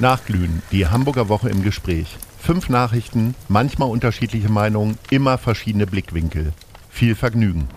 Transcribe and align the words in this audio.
Nachglühen, 0.00 0.62
die 0.70 0.86
Hamburger 0.86 1.28
Woche 1.28 1.48
im 1.48 1.62
Gespräch. 1.62 2.16
Fünf 2.38 2.68
Nachrichten, 2.68 3.34
manchmal 3.48 3.90
unterschiedliche 3.90 4.48
Meinungen, 4.48 4.96
immer 5.10 5.38
verschiedene 5.38 5.88
Blickwinkel. 5.88 6.52
Viel 6.88 7.16
Vergnügen. 7.16 7.68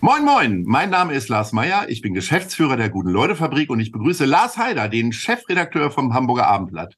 Moin, 0.00 0.24
moin, 0.24 0.64
mein 0.66 0.88
Name 0.88 1.12
ist 1.12 1.28
Lars 1.28 1.52
Meyer, 1.52 1.86
ich 1.88 2.00
bin 2.00 2.14
Geschäftsführer 2.14 2.76
der 2.76 2.88
Guten 2.88 3.10
Leute 3.10 3.36
Fabrik 3.36 3.68
und 3.68 3.80
ich 3.80 3.92
begrüße 3.92 4.24
Lars 4.24 4.56
Heider, 4.56 4.88
den 4.88 5.12
Chefredakteur 5.12 5.90
vom 5.90 6.14
Hamburger 6.14 6.46
Abendblatt. 6.46 6.96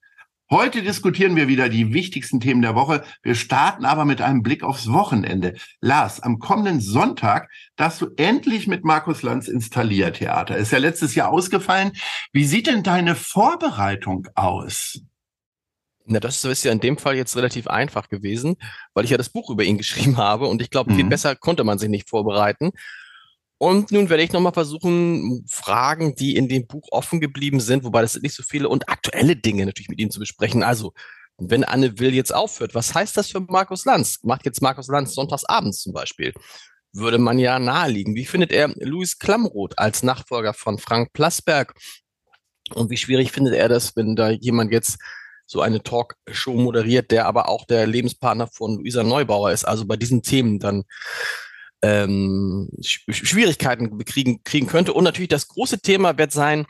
Heute 0.49 0.83
diskutieren 0.83 1.35
wir 1.35 1.49
wieder 1.49 1.69
die 1.69 1.93
wichtigsten 1.93 2.39
Themen 2.39 2.63
der 2.63 2.77
Woche. 2.77 3.03
Wir 3.25 3.35
starten 3.35 3.85
aber 3.85 4.05
mit 4.05 4.21
einem 4.21 4.45
Blick 4.45 4.63
aufs 4.63 4.93
Wochenende. 4.93 5.55
Lars, 5.81 6.21
am 6.21 6.39
kommenden 6.39 6.81
Sonntag 6.81 7.51
darfst 7.75 8.01
du 8.01 8.11
endlich 8.17 8.69
mit 8.69 8.85
Markus 8.85 9.23
Lanz 9.23 9.49
ins 9.49 9.71
Thalia-Theater. 9.71 10.57
Ist 10.57 10.71
ja 10.71 10.79
letztes 10.79 11.17
Jahr 11.17 11.31
ausgefallen. 11.31 11.91
Wie 12.33 12.45
sieht 12.45 12.69
denn 12.69 12.85
deine 12.85 13.17
Vorbereitung 13.17 14.29
aus? 14.37 15.01
Na, 16.05 16.21
das 16.21 16.45
ist 16.45 16.63
ja 16.63 16.71
in 16.71 16.79
dem 16.79 16.97
Fall 16.97 17.17
jetzt 17.17 17.37
relativ 17.37 17.67
einfach 17.67 18.09
gewesen, 18.09 18.55
weil 18.95 19.05
ich 19.05 19.11
ja 19.11 19.17
das 19.17 19.31
Buch 19.31 19.51
über 19.51 19.65
ihn 19.65 19.79
geschrieben 19.79 20.17
habe 20.17 20.47
und 20.47 20.63
ich 20.63 20.71
glaube, 20.71 20.95
viel 20.95 21.03
mhm. 21.03 21.09
besser 21.09 21.35
konnte 21.35 21.65
man 21.65 21.79
sich 21.79 21.89
nicht 21.89 22.09
vorbereiten. 22.09 22.71
Und 23.59 23.91
nun 23.91 24.11
werde 24.11 24.23
ich 24.23 24.33
nochmal 24.33 24.53
versuchen, 24.53 25.45
Fragen, 25.49 26.15
die 26.15 26.37
in 26.37 26.49
dem 26.49 26.67
Buch 26.67 26.89
offen 26.91 27.21
geblieben 27.21 27.61
sind, 27.61 27.85
wobei 27.85 28.03
das 28.03 28.13
sind 28.13 28.23
nicht 28.23 28.35
so 28.35 28.43
viele, 28.43 28.69
und 28.69 28.89
aktuelle 28.89 29.35
Dinge 29.35 29.65
natürlich 29.65 29.89
mit 29.89 29.99
Ihnen 29.99 30.11
zu 30.11 30.21
besprechen. 30.21 30.63
Also, 30.63 30.93
wenn 31.39 31.65
Anne 31.65 31.99
Will 31.99 32.15
jetzt 32.15 32.35
aufhört, 32.35 32.75
was 32.75 32.95
heißt 32.95 33.17
das 33.17 33.31
für 33.31 33.41
Markus 33.41 33.85
Lanz? 33.85 34.19
Macht 34.23 34.45
jetzt 34.45 34.63
Markus 34.63 34.89
Lanz 34.89 35.15
sonntagsabends 35.15 35.83
zum 35.83 35.93
Beispiel? 35.93 36.33
Würde 36.93 37.19
man 37.19 37.39
ja 37.39 37.59
naheliegen. 37.59 38.15
Wie 38.15 38.27
findet 38.27 38.53
er 38.53 38.69
Louis 38.77 39.19
Klamroth 39.19 39.79
als 39.79 40.03
Nachfolger 40.03 40.55
von 40.55 40.79
Frank 40.79 41.13
Plasberg? 41.13 41.75
Und 42.75 42.91
wie 42.91 42.97
schwierig 42.97 43.33
findet 43.33 43.55
er 43.55 43.69
das, 43.69 43.97
wenn 43.97 44.17
da 44.17 44.31
jemand 44.31 44.73
jetzt 44.73 44.99
so 45.47 45.61
eine 45.61 45.83
Talkshow 45.83 46.55
moderiert, 46.55 47.11
der 47.11 47.27
aber 47.27 47.49
auch 47.49 47.65
der 47.67 47.87
Lebenspartner 47.87 48.49
von 48.49 48.79
Luisa 48.79 49.03
Neubauer 49.03 49.53
ist? 49.53 49.65
Also 49.65 49.87
bei 49.87 49.97
diesen 49.97 50.23
Themen 50.23 50.59
dann 50.59 50.85
ähm, 51.87 52.69
Schwierigkeiten 52.83 54.05
kriegen, 54.05 54.43
kriegen 54.43 54.67
könnte. 54.67 54.93
Und 54.93 55.05
natürlich 55.05 55.29
das 55.29 55.49
große 55.49 55.81
Thema 55.81 56.19
wird 56.19 56.33
sein, 56.33 56.67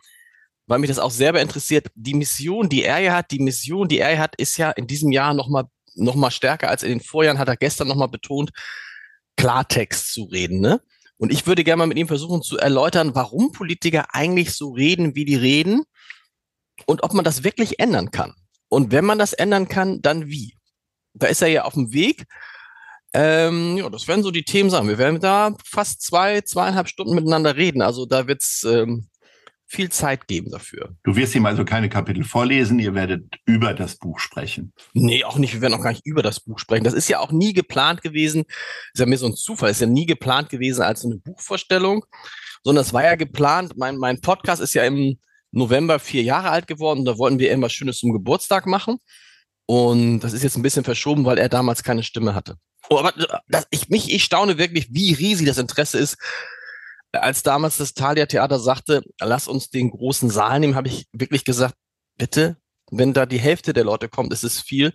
weil 0.67 0.79
mich 0.79 0.89
das 0.89 0.99
auch 0.99 1.11
selber 1.11 1.41
interessiert, 1.41 1.89
die 1.95 2.15
Mission, 2.15 2.69
die 2.69 2.83
er 2.83 2.99
ja 2.99 3.15
hat, 3.15 3.31
die 3.31 3.39
Mission, 3.39 3.89
die 3.89 3.99
er 3.99 4.19
hat, 4.19 4.37
ist 4.37 4.57
ja 4.57 4.71
in 4.71 4.87
diesem 4.87 5.13
Jahr 5.13 5.33
nochmal 5.35 5.65
noch 5.99 6.15
mal 6.15 6.31
stärker 6.31 6.69
als 6.69 6.83
in 6.83 6.91
den 6.91 7.01
Vorjahren, 7.01 7.39
hat 7.39 7.49
er 7.49 7.57
gestern 7.57 7.89
nochmal 7.89 8.09
betont, 8.09 8.51
Klartext 9.37 10.13
zu 10.13 10.25
reden. 10.25 10.61
Ne? 10.61 10.83
Und 11.17 11.33
ich 11.33 11.47
würde 11.47 11.65
gerne 11.65 11.79
mal 11.79 11.87
mit 11.87 11.97
ihm 11.97 12.09
versuchen 12.09 12.43
zu 12.43 12.59
erläutern, 12.59 13.15
warum 13.15 13.53
Politiker 13.53 14.15
eigentlich 14.15 14.53
so 14.53 14.73
reden, 14.73 15.15
wie 15.15 15.25
die 15.25 15.37
reden 15.37 15.85
und 16.85 17.03
ob 17.03 17.15
man 17.15 17.25
das 17.25 17.45
wirklich 17.45 17.79
ändern 17.79 18.11
kann. 18.11 18.35
Und 18.69 18.93
wenn 18.93 19.07
man 19.07 19.19
das 19.19 19.33
ändern 19.33 19.69
kann, 19.69 20.03
dann 20.03 20.27
wie? 20.27 20.55
Da 21.15 21.29
ist 21.29 21.41
er 21.41 21.49
ja 21.49 21.65
auf 21.65 21.73
dem 21.73 21.93
Weg 21.93 22.27
ähm, 23.19 23.79
ja, 23.79 23.89
das 23.89 24.07
werden 24.09 24.23
so 24.23 24.31
die 24.31 24.45
Themen 24.45 24.69
sein. 24.69 24.89
Wir 24.89 24.99
werden 24.99 25.21
da 25.21 25.55
fast 25.65 26.03
zwei, 26.03 26.43
zweieinhalb 26.43 26.87
Stunden 26.87 27.15
miteinander 27.15 27.57
reden. 27.57 27.81
Also 27.81 28.05
da 28.05 28.27
wird 28.27 28.43
es 28.43 28.63
ähm, 28.65 29.09
viel 29.67 29.91
Zeit 29.91 30.29
geben 30.29 30.51
dafür. 30.51 30.95
Du 31.03 31.17
wirst 31.17 31.35
ihm 31.35 31.47
also 31.47 31.65
keine 31.65 31.89
Kapitel 31.89 32.25
vorlesen, 32.25 32.79
ihr 32.79 32.95
werdet 32.95 33.37
über 33.47 33.73
das 33.73 33.97
Buch 33.97 34.19
sprechen. 34.19 34.75
Nee, 34.93 35.25
auch 35.25 35.39
nicht. 35.39 35.55
Wir 35.55 35.63
werden 35.63 35.73
auch 35.73 35.83
gar 35.83 35.93
nicht 35.93 36.05
über 36.05 36.23
das 36.23 36.41
Buch 36.41 36.59
sprechen. 36.59 36.85
Das 36.85 36.93
ist 36.93 37.09
ja 37.09 37.19
auch 37.19 37.33
nie 37.33 37.55
geplant 37.55 38.03
gewesen. 38.03 38.45
Ist 38.93 39.01
ja 39.01 39.07
mir 39.07 39.17
so 39.17 39.27
ein 39.27 39.35
Zufall. 39.35 39.71
Ist 39.71 39.81
ja 39.81 39.87
nie 39.87 40.05
geplant 40.05 40.51
gewesen 40.51 40.83
als 40.83 41.01
so 41.01 41.09
eine 41.09 41.17
Buchvorstellung, 41.17 42.05
sondern 42.65 42.83
es 42.83 42.93
war 42.93 43.03
ja 43.03 43.15
geplant. 43.15 43.79
Mein, 43.79 43.97
mein 43.97 44.21
Podcast 44.21 44.61
ist 44.61 44.75
ja 44.75 44.85
im 44.85 45.19
November 45.53 45.99
vier 46.01 46.23
Jahre 46.23 46.51
alt 46.51 46.67
geworden. 46.67 47.07
Da 47.07 47.17
wollten 47.17 47.39
wir 47.39 47.49
irgendwas 47.49 47.73
Schönes 47.73 47.97
zum 47.97 48.13
Geburtstag 48.13 48.67
machen. 48.67 48.99
Und 49.65 50.21
das 50.21 50.35
ist 50.35 50.43
jetzt 50.43 50.57
ein 50.57 50.63
bisschen 50.63 50.85
verschoben, 50.85 51.25
weil 51.25 51.39
er 51.39 51.49
damals 51.49 51.83
keine 51.83 52.03
Stimme 52.03 52.35
hatte. 52.35 52.57
Oh, 52.89 52.99
aber 52.99 53.13
das, 53.49 53.67
ich, 53.71 53.89
mich, 53.89 54.13
ich 54.13 54.25
staune 54.25 54.59
wirklich, 54.59 54.89
wie 54.91 55.13
riesig 55.13 55.47
das 55.47 55.59
Interesse 55.59 55.99
ist. 55.99 56.17
Als 57.13 57.43
damals 57.43 57.79
das 57.79 57.95
Thalia 57.95 58.27
Theater 58.27 58.59
sagte, 58.59 59.03
lass 59.21 59.49
uns 59.49 59.71
den 59.71 59.91
großen 59.91 60.31
Saal 60.31 60.61
nehmen, 60.61 60.75
habe 60.75 60.89
ich 60.89 61.07
wirklich 61.13 61.45
gesagt, 61.45 61.75
bitte, 62.17 62.57
wenn 62.91 63.13
da 63.13 63.27
die 63.27 63.41
Hälfte 63.41 63.73
der 63.73 63.85
Leute 63.85 64.09
kommt, 64.09 64.33
ist 64.33 64.45
es 64.45 64.61
viel. 64.61 64.93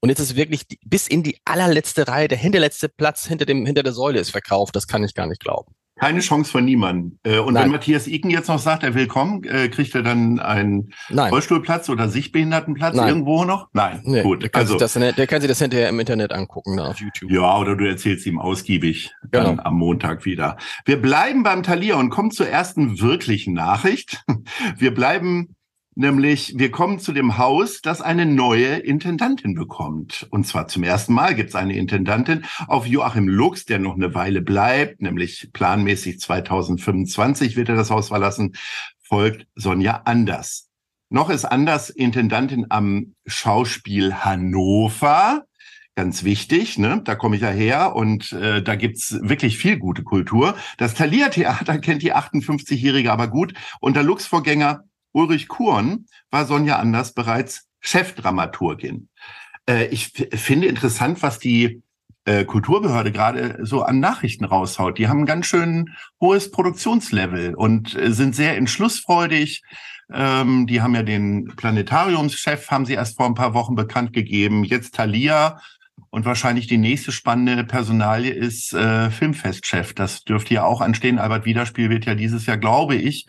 Und 0.00 0.08
jetzt 0.08 0.20
ist 0.20 0.36
wirklich 0.36 0.66
die, 0.66 0.78
bis 0.84 1.06
in 1.08 1.22
die 1.22 1.38
allerletzte 1.44 2.08
Reihe, 2.08 2.28
der 2.28 2.38
hinterletzte 2.38 2.88
Platz 2.88 3.26
hinter 3.26 3.46
dem, 3.46 3.66
hinter 3.66 3.82
der 3.82 3.92
Säule 3.92 4.20
ist 4.20 4.30
verkauft. 4.30 4.76
Das 4.76 4.86
kann 4.86 5.04
ich 5.04 5.14
gar 5.14 5.26
nicht 5.26 5.40
glauben. 5.40 5.75
Keine 5.98 6.20
Chance 6.20 6.50
von 6.50 6.64
niemandem. 6.64 7.18
Äh, 7.22 7.38
und 7.38 7.54
Nein. 7.54 7.64
wenn 7.64 7.72
Matthias 7.72 8.06
Iken 8.06 8.30
jetzt 8.30 8.48
noch 8.48 8.58
sagt, 8.58 8.82
er 8.82 8.94
will 8.94 9.06
kommen, 9.06 9.44
äh, 9.44 9.68
kriegt 9.68 9.94
er 9.94 10.02
dann 10.02 10.38
einen 10.38 10.92
Nein. 11.08 11.30
Rollstuhlplatz 11.32 11.88
oder 11.88 12.10
Sichtbehindertenplatz 12.10 12.94
Nein. 12.94 13.08
irgendwo 13.08 13.44
noch? 13.44 13.68
Nein. 13.72 14.02
Nee, 14.04 14.22
Gut. 14.22 14.42
Der 14.42 14.50
kann, 14.50 14.60
also, 14.60 14.76
das, 14.76 14.92
der 14.92 15.26
kann 15.26 15.40
sich 15.40 15.48
das 15.48 15.58
hinterher 15.58 15.88
im 15.88 15.98
Internet 15.98 16.32
angucken, 16.32 16.78
auf 16.78 17.00
YouTube. 17.00 17.30
Ja, 17.30 17.56
oder 17.58 17.76
du 17.76 17.88
erzählst 17.88 18.26
ihm 18.26 18.38
ausgiebig 18.38 19.14
genau. 19.30 19.44
dann 19.44 19.60
am 19.60 19.78
Montag 19.78 20.26
wieder. 20.26 20.58
Wir 20.84 21.00
bleiben 21.00 21.42
beim 21.42 21.62
Talier 21.62 21.96
und 21.96 22.10
kommen 22.10 22.30
zur 22.30 22.46
ersten 22.46 23.00
wirklichen 23.00 23.54
Nachricht. 23.54 24.22
Wir 24.76 24.94
bleiben 24.94 25.55
Nämlich, 25.98 26.58
wir 26.58 26.70
kommen 26.70 26.98
zu 26.98 27.14
dem 27.14 27.38
Haus, 27.38 27.80
das 27.80 28.02
eine 28.02 28.26
neue 28.26 28.76
Intendantin 28.76 29.54
bekommt. 29.54 30.26
Und 30.28 30.46
zwar 30.46 30.68
zum 30.68 30.82
ersten 30.82 31.14
Mal 31.14 31.34
gibt 31.34 31.48
es 31.48 31.54
eine 31.54 31.74
Intendantin 31.74 32.44
auf 32.68 32.86
Joachim 32.86 33.28
Lux, 33.28 33.64
der 33.64 33.78
noch 33.78 33.94
eine 33.94 34.14
Weile 34.14 34.42
bleibt, 34.42 35.00
nämlich 35.00 35.48
planmäßig 35.54 36.20
2025 36.20 37.56
wird 37.56 37.70
er 37.70 37.76
das 37.76 37.90
Haus 37.90 38.08
verlassen, 38.08 38.56
folgt 39.02 39.46
Sonja 39.54 40.02
Anders. 40.04 40.68
Noch 41.08 41.30
ist 41.30 41.46
Anders 41.46 41.88
Intendantin 41.88 42.66
am 42.68 43.14
Schauspiel 43.24 44.16
Hannover. 44.16 45.46
Ganz 45.94 46.24
wichtig, 46.24 46.76
ne? 46.76 47.00
da 47.02 47.14
komme 47.14 47.36
ich 47.36 47.42
ja 47.42 47.48
her 47.48 47.96
und 47.96 48.32
äh, 48.32 48.62
da 48.62 48.74
gibt's 48.74 49.18
wirklich 49.22 49.56
viel 49.56 49.78
gute 49.78 50.02
Kultur. 50.02 50.56
Das 50.76 50.92
Thalia 50.92 51.30
Theater 51.30 51.78
kennt 51.78 52.02
die 52.02 52.14
58-Jährige 52.14 53.10
aber 53.10 53.28
gut. 53.28 53.54
Und 53.80 53.96
der 53.96 54.02
Lux-Vorgänger 54.02 54.84
Ulrich 55.16 55.48
Kuhn 55.48 56.06
war 56.30 56.44
Sonja 56.44 56.76
Anders 56.76 57.14
bereits 57.14 57.66
Chefdramaturgin. 57.80 59.08
Äh, 59.66 59.86
ich 59.86 60.08
finde 60.08 60.66
interessant, 60.66 61.22
was 61.22 61.38
die 61.38 61.82
äh, 62.26 62.44
Kulturbehörde 62.44 63.12
gerade 63.12 63.58
so 63.62 63.82
an 63.82 63.98
Nachrichten 63.98 64.44
raushaut. 64.44 64.98
Die 64.98 65.08
haben 65.08 65.20
ein 65.20 65.26
ganz 65.26 65.46
schön 65.46 65.88
hohes 66.20 66.50
Produktionslevel 66.50 67.54
und 67.54 67.94
äh, 67.94 68.12
sind 68.12 68.34
sehr 68.34 68.58
entschlussfreudig. 68.58 69.62
Ähm, 70.12 70.66
die 70.66 70.82
haben 70.82 70.94
ja 70.94 71.02
den 71.02 71.46
Planetariumschef, 71.56 72.70
haben 72.70 72.84
sie 72.84 72.94
erst 72.94 73.16
vor 73.16 73.26
ein 73.26 73.34
paar 73.34 73.54
Wochen 73.54 73.74
bekannt 73.74 74.12
gegeben. 74.12 74.64
Jetzt 74.64 74.96
Thalia. 74.96 75.60
Und 76.10 76.26
wahrscheinlich 76.26 76.66
die 76.66 76.78
nächste 76.78 77.10
spannende 77.10 77.64
Personalie 77.64 78.32
ist 78.32 78.68
Filmfestchef. 78.68 79.94
Das 79.94 80.24
dürfte 80.24 80.52
ja 80.52 80.64
auch 80.64 80.82
anstehen. 80.82 81.18
Albert 81.18 81.46
Wiederspiel 81.46 81.88
wird 81.88 82.04
ja 82.04 82.14
dieses 82.14 82.44
Jahr, 82.44 82.58
glaube 82.58 82.96
ich, 82.96 83.26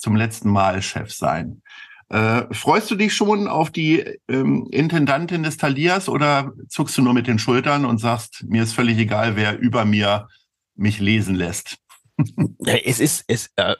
zum 0.00 0.16
letzten 0.16 0.50
Mal 0.50 0.82
Chef 0.82 1.12
sein. 1.12 1.62
Äh, 2.08 2.52
freust 2.52 2.90
du 2.90 2.96
dich 2.96 3.14
schon 3.14 3.46
auf 3.46 3.70
die 3.70 4.00
ähm, 4.28 4.66
Intendantin 4.72 5.44
des 5.44 5.56
Talias 5.56 6.08
oder 6.08 6.52
zuckst 6.68 6.98
du 6.98 7.02
nur 7.02 7.14
mit 7.14 7.28
den 7.28 7.38
Schultern 7.38 7.84
und 7.84 7.98
sagst, 7.98 8.44
mir 8.48 8.64
ist 8.64 8.72
völlig 8.72 8.98
egal, 8.98 9.36
wer 9.36 9.58
über 9.58 9.84
mir 9.84 10.28
mich 10.74 10.98
lesen 10.98 11.34
lässt? 11.36 11.76
Ja, 12.62 12.74
es 12.74 13.00
ist, 13.00 13.24
es, 13.28 13.48
äh, 13.56 13.76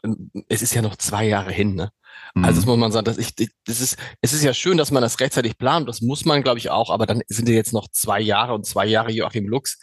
es 0.48 0.62
ist 0.62 0.74
ja 0.74 0.80
noch 0.80 0.96
zwei 0.96 1.26
Jahre 1.26 1.52
hin, 1.52 1.74
ne? 1.74 1.90
Mhm. 2.34 2.44
Also 2.44 2.60
das 2.60 2.66
muss 2.66 2.78
man 2.78 2.90
sagen, 2.90 3.04
dass 3.04 3.18
ich, 3.18 3.34
das 3.34 3.82
ist, 3.82 3.98
es 4.22 4.32
ist 4.32 4.42
ja 4.42 4.54
schön, 4.54 4.78
dass 4.78 4.90
man 4.90 5.02
das 5.02 5.20
rechtzeitig 5.20 5.58
plant, 5.58 5.88
das 5.88 6.00
muss 6.00 6.24
man, 6.24 6.42
glaube 6.42 6.58
ich, 6.58 6.70
auch, 6.70 6.90
aber 6.90 7.04
dann 7.04 7.20
sind 7.28 7.48
ja 7.50 7.54
jetzt 7.54 7.74
noch 7.74 7.88
zwei 7.88 8.20
Jahre 8.20 8.54
und 8.54 8.64
zwei 8.64 8.86
Jahre 8.86 9.12
Joachim 9.12 9.46
Lux. 9.46 9.78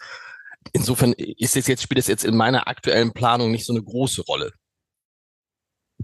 Insofern 0.73 1.13
ist 1.13 1.55
es 1.55 1.67
jetzt, 1.67 1.83
spielt 1.83 1.99
es 1.99 2.07
jetzt 2.07 2.25
in 2.25 2.35
meiner 2.35 2.67
aktuellen 2.67 3.13
Planung 3.13 3.51
nicht 3.51 3.65
so 3.65 3.73
eine 3.73 3.83
große 3.83 4.23
Rolle. 4.23 4.53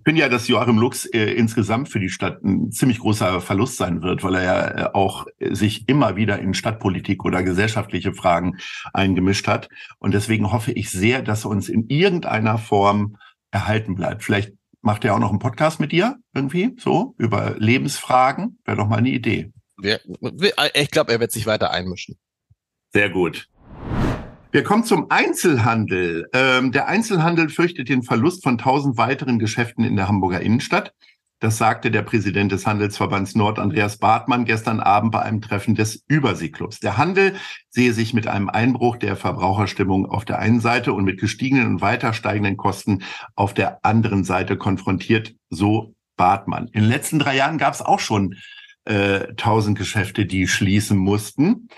Ich 0.03 0.09
finde 0.09 0.19
ja, 0.19 0.27
dass 0.27 0.49
Joachim 0.49 0.79
Lux 0.79 1.05
äh, 1.05 1.31
insgesamt 1.31 1.87
für 1.87 2.01
die 2.01 2.09
Stadt 2.09 2.43
ein 2.43 2.73
ziemlich 2.73 2.99
großer 2.99 3.39
Verlust 3.39 3.77
sein 3.77 4.01
wird, 4.01 4.21
weil 4.21 4.35
er 4.35 4.43
ja 4.43 4.67
äh, 4.67 4.89
auch 4.93 5.27
sich 5.39 5.87
immer 5.87 6.17
wieder 6.17 6.39
in 6.39 6.53
Stadtpolitik 6.53 7.23
oder 7.23 7.41
gesellschaftliche 7.41 8.13
Fragen 8.13 8.57
eingemischt 8.91 9.47
hat. 9.47 9.69
Und 9.99 10.13
deswegen 10.13 10.51
hoffe 10.51 10.73
ich 10.73 10.89
sehr, 10.89 11.21
dass 11.21 11.45
er 11.45 11.51
uns 11.51 11.69
in 11.69 11.87
irgendeiner 11.87 12.57
Form 12.57 13.15
erhalten 13.51 13.95
bleibt. 13.95 14.25
Vielleicht 14.25 14.51
macht 14.81 15.05
er 15.05 15.15
auch 15.15 15.19
noch 15.19 15.29
einen 15.29 15.39
Podcast 15.39 15.79
mit 15.79 15.93
dir 15.93 16.17
irgendwie, 16.33 16.75
so 16.77 17.15
über 17.17 17.55
Lebensfragen. 17.57 18.59
Wäre 18.65 18.75
doch 18.75 18.89
mal 18.89 18.97
eine 18.97 19.09
Idee. 19.09 19.53
Ich 19.81 20.91
glaube, 20.91 21.13
er 21.13 21.21
wird 21.21 21.31
sich 21.31 21.45
weiter 21.45 21.71
einmischen. 21.71 22.17
Sehr 22.91 23.09
gut. 23.09 23.47
Wir 24.53 24.61
kommen 24.63 24.83
zum 24.83 25.09
Einzelhandel. 25.09 26.29
Ähm, 26.31 26.71
der 26.71 26.87
Einzelhandel 26.87 27.49
fürchtet 27.49 27.89
den 27.89 28.03
Verlust 28.03 28.43
von 28.43 28.59
tausend 28.59 28.97
weiteren 28.97 29.39
Geschäften 29.39 29.83
in 29.83 29.95
der 29.95 30.07
Hamburger 30.07 30.41
Innenstadt. 30.41 30.93
Das 31.39 31.57
sagte 31.57 31.89
der 31.89 32.03
Präsident 32.03 32.51
des 32.51 32.67
Handelsverbands 32.67 33.33
Nord, 33.33 33.57
Andreas 33.57 33.97
Bartmann, 33.97 34.45
gestern 34.45 34.79
Abend 34.79 35.11
bei 35.11 35.23
einem 35.23 35.41
Treffen 35.41 35.73
des 35.73 36.03
Überseeklubs. 36.07 36.79
Der 36.81 36.97
Handel 36.97 37.33
sehe 37.71 37.93
sich 37.93 38.13
mit 38.13 38.27
einem 38.27 38.47
Einbruch 38.47 38.97
der 38.97 39.15
Verbraucherstimmung 39.15 40.05
auf 40.05 40.23
der 40.23 40.37
einen 40.37 40.59
Seite 40.59 40.93
und 40.93 41.03
mit 41.03 41.19
gestiegenen 41.19 41.65
und 41.65 41.81
weiter 41.81 42.13
steigenden 42.13 42.55
Kosten 42.55 43.01
auf 43.35 43.55
der 43.55 43.83
anderen 43.83 44.23
Seite 44.23 44.55
konfrontiert, 44.55 45.33
so 45.49 45.95
Bartmann. 46.15 46.67
In 46.67 46.81
den 46.81 46.89
letzten 46.91 47.17
drei 47.17 47.35
Jahren 47.35 47.57
gab 47.57 47.73
es 47.73 47.81
auch 47.81 47.99
schon 47.99 48.35
äh, 48.85 49.33
tausend 49.35 49.79
Geschäfte, 49.79 50.27
die 50.27 50.47
schließen 50.47 50.99
mussten. 50.99 51.69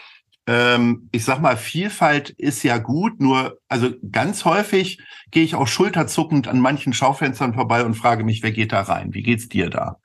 Ähm, 0.47 1.09
ich 1.11 1.25
sag 1.25 1.39
mal, 1.41 1.57
Vielfalt 1.57 2.29
ist 2.29 2.63
ja 2.63 2.77
gut, 2.77 3.19
nur 3.19 3.59
also 3.67 3.89
ganz 4.11 4.45
häufig 4.45 4.99
gehe 5.31 5.43
ich 5.43 5.55
auch 5.55 5.67
schulterzuckend 5.67 6.47
an 6.47 6.59
manchen 6.59 6.93
Schaufenstern 6.93 7.55
vorbei 7.55 7.83
und 7.83 7.95
frage 7.95 8.23
mich, 8.23 8.43
wer 8.43 8.51
geht 8.51 8.71
da 8.71 8.81
rein? 8.81 9.13
Wie 9.13 9.23
geht's 9.23 9.49
dir 9.49 9.69
da? 9.69 9.97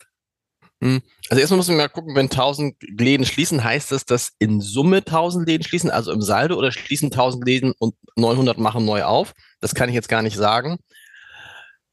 Hm. 0.82 1.02
Also 1.28 1.40
erstmal 1.40 1.58
muss 1.58 1.68
man 1.68 1.76
mal 1.76 1.88
gucken, 1.88 2.14
wenn 2.14 2.30
1000 2.30 2.74
Läden 2.98 3.26
schließen, 3.26 3.62
heißt 3.62 3.92
das, 3.92 4.06
dass 4.06 4.32
in 4.38 4.60
Summe 4.62 4.98
1000 4.98 5.46
Läden 5.46 5.62
schließen, 5.62 5.90
also 5.90 6.10
im 6.10 6.22
Saldo, 6.22 6.56
oder 6.56 6.72
schließen 6.72 7.12
1000 7.12 7.44
Läden 7.44 7.74
und 7.78 7.94
900 8.16 8.58
machen 8.58 8.86
neu 8.86 9.04
auf? 9.04 9.34
Das 9.60 9.74
kann 9.74 9.90
ich 9.90 9.94
jetzt 9.94 10.08
gar 10.08 10.22
nicht 10.22 10.36
sagen. 10.36 10.78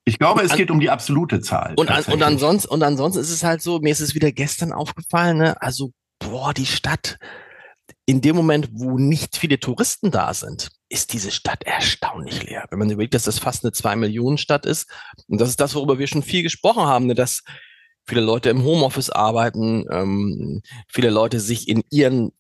Ich 0.06 0.20
glaube, 0.20 0.42
es 0.42 0.56
geht 0.56 0.72
um 0.72 0.80
die 0.80 0.90
absolute 0.90 1.42
Zahl. 1.42 1.74
Und, 1.76 1.92
an, 1.92 2.02
und, 2.06 2.24
ansonsten, 2.24 2.70
und 2.70 2.82
ansonsten 2.82 3.20
ist 3.20 3.30
es 3.30 3.44
halt 3.44 3.62
so, 3.62 3.80
mir 3.80 3.92
ist 3.92 4.00
es 4.00 4.16
wieder 4.16 4.32
gestern 4.32 4.72
aufgefallen, 4.72 5.38
ne? 5.38 5.62
also, 5.62 5.92
boah, 6.18 6.54
die 6.54 6.66
Stadt, 6.66 7.20
in 8.10 8.22
dem 8.22 8.38
Moment, 8.38 8.70
wo 8.72 8.98
nicht 8.98 9.36
viele 9.36 9.60
Touristen 9.60 10.12
da 10.12 10.34
sind, 10.34 10.70
ist 10.88 11.12
diese 11.12 11.30
Stadt 11.30 11.64
erstaunlich 11.64 12.42
leer. 12.44 12.66
Wenn 12.70 12.80
man 12.80 12.90
überlegt, 12.90 13.14
dass 13.14 13.26
das 13.26 13.38
fast 13.38 13.66
eine 13.66 13.74
Zwei-Millionen-Stadt 13.74 14.66
ist, 14.66 14.90
und 15.28 15.42
das 15.42 15.50
ist 15.50 15.60
das, 15.60 15.76
worüber 15.76 16.00
wir 16.00 16.08
schon 16.08 16.24
viel 16.24 16.42
gesprochen 16.42 16.84
haben, 16.84 17.08
ne? 17.08 17.16
dass 17.16 17.44
viele 18.08 18.22
Leute 18.22 18.50
im 18.50 18.64
Homeoffice 18.64 19.10
arbeiten, 19.10 19.86
ähm, 19.92 20.62
viele 20.88 21.10
Leute 21.10 21.42
sich 21.42 21.68
in 21.68 21.84
ihren, 21.92 22.32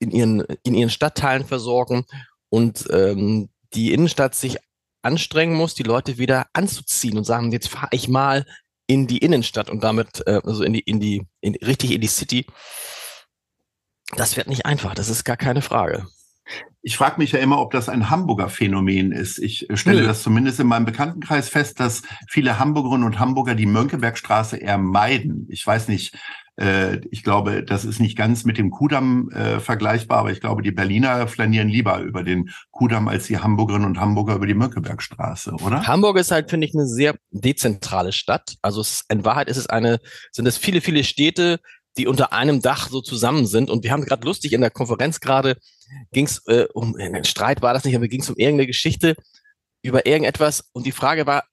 in 0.00 0.10
ihren, 0.10 0.40
in 0.64 0.74
ihren 0.74 0.90
Stadtteilen 0.90 1.46
versorgen 1.46 2.04
und 2.48 2.88
ähm, 2.90 3.48
die 3.74 3.92
Innenstadt 3.92 4.34
sich 4.34 4.56
anstrengen 5.02 5.54
muss, 5.54 5.74
die 5.74 5.84
Leute 5.84 6.18
wieder 6.18 6.46
anzuziehen 6.52 7.16
und 7.16 7.24
sagen, 7.24 7.52
jetzt 7.52 7.68
fahre 7.68 7.88
ich 7.92 8.08
mal 8.08 8.44
in 8.88 9.06
die 9.06 9.18
Innenstadt 9.18 9.70
und 9.70 9.84
damit 9.84 10.26
äh, 10.26 10.40
also 10.42 10.64
in 10.64 10.72
die, 10.72 10.80
in 10.80 10.98
die, 10.98 11.22
in, 11.40 11.54
richtig 11.54 11.92
in 11.92 12.00
die 12.00 12.08
City. 12.08 12.46
Das 14.16 14.36
wird 14.36 14.48
nicht 14.48 14.66
einfach, 14.66 14.94
das 14.94 15.08
ist 15.08 15.24
gar 15.24 15.36
keine 15.36 15.62
Frage. 15.62 16.06
Ich 16.82 16.96
frage 16.96 17.18
mich 17.18 17.32
ja 17.32 17.38
immer, 17.38 17.60
ob 17.60 17.70
das 17.70 17.88
ein 17.88 18.10
Hamburger 18.10 18.48
Phänomen 18.48 19.12
ist. 19.12 19.38
Ich 19.38 19.70
äh, 19.70 19.76
stelle 19.76 20.02
das 20.02 20.22
zumindest 20.22 20.58
in 20.58 20.66
meinem 20.66 20.84
Bekanntenkreis 20.84 21.48
fest, 21.48 21.78
dass 21.78 22.02
viele 22.28 22.58
Hamburgerinnen 22.58 23.06
und 23.06 23.20
Hamburger 23.20 23.54
die 23.54 23.66
Mönckebergstraße 23.66 24.56
eher 24.56 24.78
meiden. 24.78 25.46
Ich 25.48 25.64
weiß 25.64 25.86
nicht, 25.86 26.16
äh, 26.56 26.98
ich 27.10 27.22
glaube, 27.22 27.62
das 27.64 27.84
ist 27.84 28.00
nicht 28.00 28.18
ganz 28.18 28.44
mit 28.44 28.58
dem 28.58 28.70
Kudamm 28.70 29.30
äh, 29.30 29.60
vergleichbar, 29.60 30.18
aber 30.18 30.32
ich 30.32 30.40
glaube, 30.40 30.62
die 30.62 30.72
Berliner 30.72 31.26
flanieren 31.28 31.68
lieber 31.68 32.00
über 32.00 32.24
den 32.24 32.50
Kudamm 32.72 33.08
als 33.08 33.26
die 33.26 33.38
Hamburgerinnen 33.38 33.86
und 33.86 34.00
Hamburger 34.00 34.34
über 34.34 34.46
die 34.46 34.54
Mönckebergstraße, 34.54 35.52
oder? 35.62 35.86
Hamburg 35.86 36.18
ist 36.18 36.32
halt, 36.32 36.50
finde 36.50 36.66
ich, 36.66 36.74
eine 36.74 36.86
sehr 36.86 37.14
dezentrale 37.30 38.12
Stadt. 38.12 38.56
Also 38.60 38.80
es, 38.80 39.04
in 39.08 39.24
Wahrheit 39.24 39.48
ist 39.48 39.56
es 39.56 39.68
eine, 39.68 40.00
sind 40.32 40.46
es 40.46 40.58
viele, 40.58 40.80
viele 40.80 41.04
Städte, 41.04 41.60
die 41.96 42.06
unter 42.06 42.32
einem 42.32 42.62
Dach 42.62 42.88
so 42.88 43.00
zusammen 43.00 43.46
sind. 43.46 43.70
Und 43.70 43.84
wir 43.84 43.92
haben 43.92 44.04
gerade 44.04 44.24
lustig 44.24 44.52
in 44.52 44.60
der 44.60 44.70
Konferenz 44.70 45.20
gerade 45.20 45.56
ging 46.12 46.26
es 46.26 46.46
äh, 46.46 46.66
um 46.72 46.96
einen 46.96 47.24
Streit 47.24 47.62
war 47.62 47.74
das 47.74 47.84
nicht, 47.84 47.96
aber 47.96 48.08
ging 48.08 48.22
es 48.22 48.30
um 48.30 48.36
irgendeine 48.36 48.66
Geschichte 48.66 49.14
über 49.82 50.06
irgendetwas. 50.06 50.64
Und 50.72 50.86
die 50.86 50.92
Frage 50.92 51.26
war, 51.26 51.44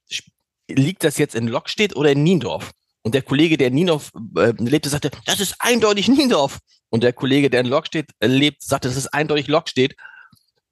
liegt 0.69 1.03
das 1.03 1.17
jetzt 1.17 1.35
in 1.35 1.47
Lockstedt 1.47 1.95
oder 1.95 2.11
in 2.11 2.23
Niendorf? 2.23 2.71
Und 3.01 3.15
der 3.15 3.21
Kollege, 3.21 3.57
der 3.57 3.67
in 3.67 3.75
Niendorf 3.75 4.11
äh, 4.37 4.53
lebte, 4.57 4.89
sagte, 4.89 5.11
das 5.25 5.39
ist 5.39 5.55
eindeutig 5.59 6.07
Niendorf. 6.07 6.59
Und 6.89 7.03
der 7.03 7.13
Kollege, 7.13 7.49
der 7.49 7.61
in 7.61 7.67
Lockstedt 7.67 8.09
äh, 8.19 8.27
lebt, 8.27 8.63
sagte, 8.63 8.87
das 8.87 8.97
ist 8.97 9.07
eindeutig 9.07 9.47
Lockstedt. 9.47 9.95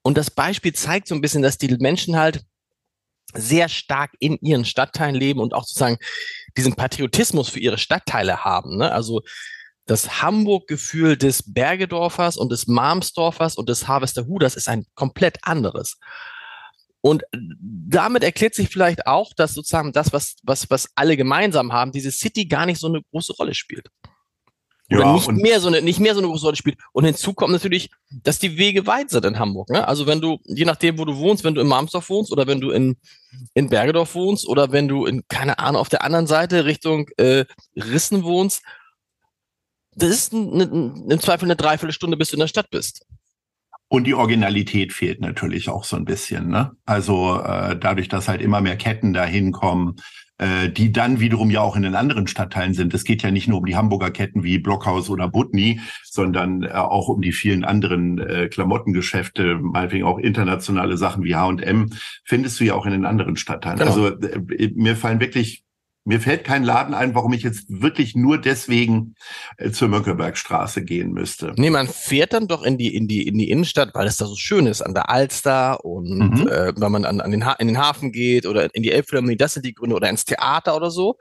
Und 0.02 0.16
das 0.16 0.30
Beispiel 0.30 0.72
zeigt 0.72 1.08
so 1.08 1.14
ein 1.14 1.20
bisschen, 1.20 1.42
dass 1.42 1.58
die 1.58 1.68
Menschen 1.78 2.16
halt 2.16 2.44
sehr 3.34 3.68
stark 3.68 4.12
in 4.20 4.38
ihren 4.40 4.64
Stadtteilen 4.64 5.14
leben 5.14 5.40
und 5.40 5.52
auch 5.52 5.64
sozusagen 5.64 5.98
diesen 6.56 6.74
Patriotismus 6.74 7.48
für 7.48 7.60
ihre 7.60 7.76
Stadtteile 7.76 8.44
haben. 8.44 8.78
Ne? 8.78 8.90
Also 8.90 9.22
das 9.88 10.22
Hamburg-Gefühl 10.22 11.16
des 11.16 11.42
Bergedorfers 11.52 12.36
und 12.36 12.52
des 12.52 12.66
Marmsdorfers 12.66 13.56
und 13.56 13.68
des 13.68 13.88
Harvesterhuders 13.88 14.54
ist 14.54 14.68
ein 14.68 14.84
komplett 14.94 15.38
anderes. 15.42 15.98
Und 17.00 17.22
damit 17.32 18.22
erklärt 18.22 18.54
sich 18.54 18.68
vielleicht 18.68 19.06
auch, 19.06 19.32
dass 19.34 19.54
sozusagen 19.54 19.92
das, 19.92 20.12
was, 20.12 20.36
was, 20.42 20.68
was 20.68 20.90
alle 20.94 21.16
gemeinsam 21.16 21.72
haben, 21.72 21.90
diese 21.90 22.10
City 22.10 22.46
gar 22.46 22.66
nicht 22.66 22.80
so 22.80 22.88
eine 22.88 23.00
große 23.10 23.32
Rolle 23.34 23.54
spielt. 23.54 23.88
Oder 24.90 25.00
ja, 25.00 25.12
nicht, 25.14 25.30
mehr 25.30 25.60
so 25.60 25.68
eine, 25.68 25.80
nicht 25.80 26.00
mehr 26.00 26.14
so 26.14 26.20
eine 26.20 26.28
große 26.28 26.44
Rolle 26.44 26.56
spielt. 26.56 26.78
Und 26.92 27.04
hinzu 27.04 27.32
kommt 27.32 27.52
natürlich, 27.52 27.90
dass 28.10 28.38
die 28.38 28.58
Wege 28.58 28.86
weit 28.86 29.10
sind 29.10 29.24
in 29.24 29.38
Hamburg. 29.38 29.70
Ne? 29.70 29.86
Also 29.86 30.06
wenn 30.06 30.20
du, 30.20 30.38
je 30.44 30.64
nachdem, 30.64 30.98
wo 30.98 31.04
du 31.06 31.16
wohnst, 31.16 31.44
wenn 31.44 31.54
du 31.54 31.60
in 31.62 31.66
Marmsdorf 31.66 32.10
wohnst 32.10 32.32
oder 32.32 32.46
wenn 32.46 32.60
du 32.60 32.70
in, 32.70 32.96
in 33.54 33.70
Bergedorf 33.70 34.14
wohnst 34.14 34.46
oder 34.46 34.72
wenn 34.72 34.88
du 34.88 35.06
in, 35.06 35.22
keine 35.28 35.58
Ahnung, 35.58 35.80
auf 35.80 35.88
der 35.88 36.04
anderen 36.04 36.26
Seite 36.26 36.66
Richtung 36.66 37.08
äh, 37.16 37.44
Rissen 37.76 38.24
wohnst, 38.24 38.62
das 39.98 40.10
ist 40.10 40.32
ein, 40.32 41.08
im 41.08 41.20
Zweifel 41.20 41.46
eine 41.46 41.56
Dreiviertelstunde, 41.56 42.16
bis 42.16 42.30
du 42.30 42.36
in 42.36 42.40
der 42.40 42.48
Stadt 42.48 42.70
bist. 42.70 43.04
Und 43.88 44.06
die 44.06 44.14
Originalität 44.14 44.92
fehlt 44.92 45.20
natürlich 45.20 45.68
auch 45.70 45.84
so 45.84 45.96
ein 45.96 46.04
bisschen. 46.04 46.48
Ne? 46.48 46.72
Also 46.84 47.40
äh, 47.40 47.76
dadurch, 47.78 48.08
dass 48.08 48.28
halt 48.28 48.42
immer 48.42 48.60
mehr 48.60 48.76
Ketten 48.76 49.14
dahin 49.14 49.50
kommen, 49.50 49.96
äh, 50.36 50.68
die 50.68 50.92
dann 50.92 51.20
wiederum 51.20 51.50
ja 51.50 51.62
auch 51.62 51.74
in 51.74 51.82
den 51.82 51.94
anderen 51.94 52.26
Stadtteilen 52.26 52.74
sind. 52.74 52.92
Es 52.92 53.04
geht 53.04 53.22
ja 53.22 53.30
nicht 53.30 53.48
nur 53.48 53.58
um 53.58 53.64
die 53.64 53.76
Hamburger 53.76 54.10
Ketten 54.10 54.44
wie 54.44 54.58
Blockhaus 54.58 55.08
oder 55.08 55.26
Butni, 55.28 55.80
sondern 56.04 56.62
äh, 56.62 56.68
auch 56.68 57.08
um 57.08 57.22
die 57.22 57.32
vielen 57.32 57.64
anderen 57.64 58.18
äh, 58.18 58.48
Klamottengeschäfte, 58.48 59.58
meinetwegen 59.60 60.04
auch 60.04 60.18
internationale 60.18 60.96
Sachen 60.96 61.24
wie 61.24 61.34
H&M, 61.34 61.90
findest 62.24 62.60
du 62.60 62.64
ja 62.64 62.74
auch 62.74 62.86
in 62.86 62.92
den 62.92 63.04
anderen 63.06 63.36
Stadtteilen. 63.36 63.78
Genau. 63.78 63.90
Also 63.90 64.08
äh, 64.08 64.70
mir 64.74 64.96
fallen 64.96 65.20
wirklich 65.20 65.64
mir 66.08 66.22
fällt 66.22 66.42
kein 66.42 66.64
Laden 66.64 66.94
ein, 66.94 67.14
warum 67.14 67.34
ich 67.34 67.42
jetzt 67.42 67.66
wirklich 67.68 68.16
nur 68.16 68.40
deswegen 68.40 69.14
äh, 69.58 69.70
zur 69.70 69.88
Mönckebergstraße 69.88 70.82
gehen 70.82 71.12
müsste. 71.12 71.52
Nee, 71.58 71.68
man 71.68 71.86
fährt 71.86 72.32
dann 72.32 72.48
doch 72.48 72.62
in 72.62 72.78
die, 72.78 72.96
in 72.96 73.08
die, 73.08 73.26
in 73.28 73.36
die 73.36 73.50
Innenstadt, 73.50 73.90
weil 73.92 74.06
es 74.06 74.16
da 74.16 74.24
so 74.24 74.34
schön 74.34 74.66
ist, 74.66 74.80
an 74.80 74.94
der 74.94 75.10
Alster 75.10 75.84
und 75.84 76.08
mhm. 76.08 76.48
äh, 76.48 76.72
wenn 76.80 76.90
man 76.90 77.04
an, 77.04 77.20
an 77.20 77.30
den 77.30 77.44
in 77.58 77.66
den 77.66 77.78
Hafen 77.78 78.10
geht 78.10 78.46
oder 78.46 78.74
in 78.74 78.82
die 78.82 78.90
Elbphilharmonie, 78.90 79.36
das 79.36 79.52
sind 79.52 79.66
die 79.66 79.74
Gründe, 79.74 79.96
oder 79.96 80.08
ins 80.08 80.24
Theater 80.24 80.76
oder 80.76 80.90
so. 80.90 81.18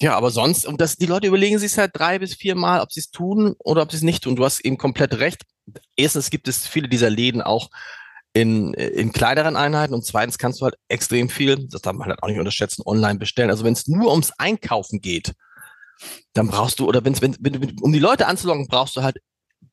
Ja, 0.00 0.16
aber 0.16 0.32
sonst, 0.32 0.66
und 0.66 0.80
das, 0.80 0.96
die 0.96 1.06
Leute 1.06 1.28
überlegen 1.28 1.60
sich 1.60 1.78
halt 1.78 1.92
drei 1.94 2.18
bis 2.18 2.34
vier 2.34 2.56
Mal, 2.56 2.80
ob 2.80 2.90
sie 2.90 2.98
es 2.98 3.12
tun 3.12 3.54
oder 3.60 3.82
ob 3.82 3.92
sie 3.92 3.98
es 3.98 4.02
nicht 4.02 4.24
tun. 4.24 4.34
Du 4.34 4.44
hast 4.44 4.58
eben 4.58 4.76
komplett 4.76 5.14
recht. 5.20 5.42
Erstens 5.94 6.30
gibt 6.30 6.48
es 6.48 6.66
viele 6.66 6.88
dieser 6.88 7.10
Läden 7.10 7.40
auch 7.40 7.70
in, 8.34 8.72
in 8.74 9.12
kleineren 9.12 9.56
Einheiten 9.56 9.94
und 9.94 10.04
zweitens 10.04 10.38
kannst 10.38 10.60
du 10.60 10.64
halt 10.64 10.76
extrem 10.88 11.28
viel, 11.28 11.68
das 11.68 11.82
darf 11.82 11.94
man 11.94 12.08
halt 12.08 12.22
auch 12.22 12.28
nicht 12.28 12.38
unterschätzen, 12.38 12.82
online 12.86 13.18
bestellen. 13.18 13.50
Also 13.50 13.64
wenn 13.64 13.74
es 13.74 13.86
nur 13.88 14.10
ums 14.10 14.32
Einkaufen 14.38 15.00
geht, 15.00 15.34
dann 16.32 16.48
brauchst 16.48 16.80
du, 16.80 16.88
oder 16.88 17.04
wenn's, 17.04 17.20
wenn, 17.20 17.36
wenn, 17.40 17.78
um 17.80 17.92
die 17.92 17.98
Leute 17.98 18.26
anzulocken, 18.26 18.68
brauchst 18.68 18.96
du 18.96 19.02
halt 19.02 19.18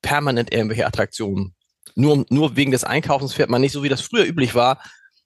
permanent 0.01 0.53
irgendwelche 0.53 0.85
Attraktionen. 0.85 1.55
Nur, 1.95 2.25
nur 2.29 2.55
wegen 2.55 2.71
des 2.71 2.83
Einkaufens 2.83 3.33
fährt 3.33 3.49
man 3.49 3.61
nicht 3.61 3.71
so, 3.71 3.83
wie 3.83 3.89
das 3.89 4.01
früher 4.01 4.25
üblich 4.25 4.55
war, 4.55 4.81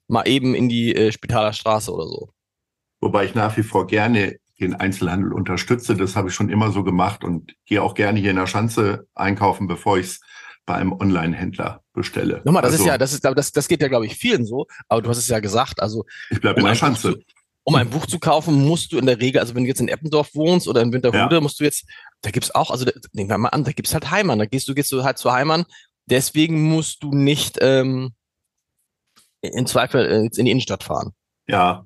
mal 0.08 0.28
eben 0.28 0.54
in 0.54 0.70
die 0.70 0.96
äh, 0.96 1.12
Spitaler 1.12 1.54
Straße 1.54 1.92
oder 1.92 2.08
so. 2.08 2.30
Wobei 3.02 3.26
ich 3.26 3.36
nach 3.36 3.58
wie 3.58 3.64
vor 3.64 3.88
gerne 3.88 4.38
den 4.60 4.76
Einzelhandel 4.76 5.34
unterstütze. 5.34 5.96
Das 5.96 6.16
habe 6.16 6.30
ich 6.30 6.36
schon 6.36 6.50
immer 6.50 6.72
so 6.72 6.84
gemacht 6.84 7.24
und 7.24 7.54
gehe 7.66 7.82
auch 7.82 7.96
gerne 7.96 8.20
hier 8.20 8.32
in 8.32 8.38
der 8.38 8.48
Schanze 8.48 9.08
einkaufen, 9.16 9.68
bevor 9.68 9.98
ich 9.98 10.06
es 10.08 10.22
bei 10.66 10.76
einem 10.76 10.94
Online-Händler 10.94 11.82
bestelle. 11.94 12.42
Nochmal, 12.46 12.62
das 12.62 12.74
also, 12.74 12.84
ist 12.84 12.88
ja, 12.88 12.98
das 12.98 13.14
ist, 13.14 13.24
das, 13.24 13.52
das 13.52 13.68
geht 13.68 13.82
ja, 13.82 13.88
glaube 13.88 14.06
ich, 14.06 14.16
vielen 14.16 14.46
so, 14.46 14.66
aber 14.88 15.02
du 15.02 15.10
hast 15.10 15.18
es 15.18 15.28
ja 15.28 15.40
gesagt, 15.40 15.82
also. 15.82 16.06
Ich 16.30 16.40
bleibe 16.40 16.60
um 16.60 16.66
in 16.66 16.72
der 16.72 16.76
Schanze. 16.76 17.20
um 17.64 17.76
ein 17.76 17.90
Buch 17.90 18.06
zu 18.06 18.20
kaufen, 18.20 18.66
musst 18.66 18.92
du 18.92 18.98
in 18.98 19.06
der 19.06 19.20
Regel, 19.20 19.40
also 19.40 19.56
wenn 19.56 19.64
du 19.64 19.70
jetzt 19.70 19.82
in 19.82 19.90
Eppendorf 19.90 20.34
wohnst 20.36 20.68
oder 20.68 20.82
in 20.82 20.94
Winterhude, 20.94 21.36
ja. 21.36 21.42
musst 21.42 21.60
du 21.60 21.64
jetzt, 21.64 21.86
da 22.22 22.32
gibt's 22.32 22.54
auch, 22.56 22.72
also 22.72 22.86
nehmen 23.12 23.30
wir 23.30 23.38
mal 23.38 23.50
an, 23.50 23.64
da 23.64 23.72
gibt's 23.72 23.94
halt 23.94 24.10
Heimann, 24.12 24.40
da 24.40 24.46
gehst 24.46 24.68
du, 24.68 24.74
gehst 24.74 24.92
du 24.92 25.04
halt 25.04 25.18
zu 25.18 25.32
Heimann, 25.32 25.66
deswegen 26.06 26.64
musst 26.64 27.04
du 27.04 27.14
nicht 27.14 27.58
ähm, 27.62 28.14
in 29.42 29.66
Zweifel 29.66 30.06
äh, 30.06 30.30
in 30.38 30.46
die 30.46 30.52
Innenstadt 30.52 30.84
fahren. 30.84 31.12
Ja, 31.48 31.86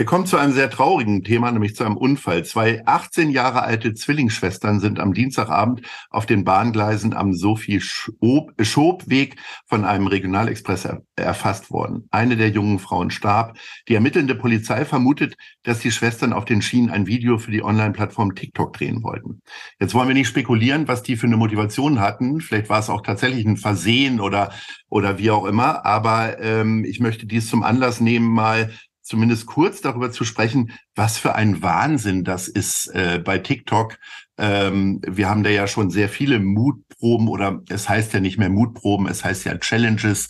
wir 0.00 0.06
kommen 0.06 0.24
zu 0.24 0.38
einem 0.38 0.54
sehr 0.54 0.70
traurigen 0.70 1.24
Thema, 1.24 1.52
nämlich 1.52 1.76
zu 1.76 1.84
einem 1.84 1.98
Unfall. 1.98 2.42
Zwei 2.46 2.80
18 2.86 3.28
Jahre 3.28 3.64
alte 3.64 3.92
Zwillingsschwestern 3.92 4.80
sind 4.80 4.98
am 4.98 5.12
Dienstagabend 5.12 5.82
auf 6.08 6.24
den 6.24 6.42
Bahngleisen 6.42 7.12
am 7.12 7.34
Sophie-Schob-Weg 7.34 9.36
von 9.66 9.84
einem 9.84 10.06
Regionalexpress 10.06 10.88
erfasst 11.16 11.70
worden. 11.70 12.08
Eine 12.10 12.38
der 12.38 12.48
jungen 12.48 12.78
Frauen 12.78 13.10
starb. 13.10 13.58
Die 13.88 13.94
ermittelnde 13.94 14.34
Polizei 14.34 14.86
vermutet, 14.86 15.34
dass 15.64 15.80
die 15.80 15.92
Schwestern 15.92 16.32
auf 16.32 16.46
den 16.46 16.62
Schienen 16.62 16.88
ein 16.88 17.06
Video 17.06 17.36
für 17.36 17.50
die 17.50 17.62
Online-Plattform 17.62 18.34
TikTok 18.34 18.72
drehen 18.72 19.02
wollten. 19.02 19.42
Jetzt 19.78 19.92
wollen 19.92 20.08
wir 20.08 20.14
nicht 20.14 20.28
spekulieren, 20.28 20.88
was 20.88 21.02
die 21.02 21.18
für 21.18 21.26
eine 21.26 21.36
Motivation 21.36 22.00
hatten. 22.00 22.40
Vielleicht 22.40 22.70
war 22.70 22.78
es 22.78 22.88
auch 22.88 23.02
tatsächlich 23.02 23.44
ein 23.44 23.58
Versehen 23.58 24.18
oder, 24.18 24.50
oder 24.88 25.18
wie 25.18 25.30
auch 25.30 25.44
immer. 25.44 25.84
Aber 25.84 26.40
ähm, 26.40 26.86
ich 26.86 27.00
möchte 27.00 27.26
dies 27.26 27.50
zum 27.50 27.62
Anlass 27.62 28.00
nehmen, 28.00 28.28
mal 28.28 28.70
zumindest 29.10 29.46
kurz 29.46 29.80
darüber 29.80 30.12
zu 30.12 30.24
sprechen, 30.24 30.70
was 30.94 31.18
für 31.18 31.34
ein 31.34 31.62
Wahnsinn 31.62 32.22
das 32.22 32.46
ist 32.46 32.86
äh, 32.94 33.20
bei 33.22 33.38
TikTok. 33.38 33.98
Ähm, 34.38 35.00
wir 35.04 35.28
haben 35.28 35.42
da 35.42 35.50
ja 35.50 35.66
schon 35.66 35.90
sehr 35.90 36.08
viele 36.08 36.38
Mutproben 36.38 37.26
oder 37.26 37.60
es 37.68 37.88
heißt 37.88 38.12
ja 38.14 38.20
nicht 38.20 38.38
mehr 38.38 38.50
Mutproben, 38.50 39.08
es 39.08 39.24
heißt 39.24 39.44
ja 39.46 39.58
Challenges, 39.58 40.28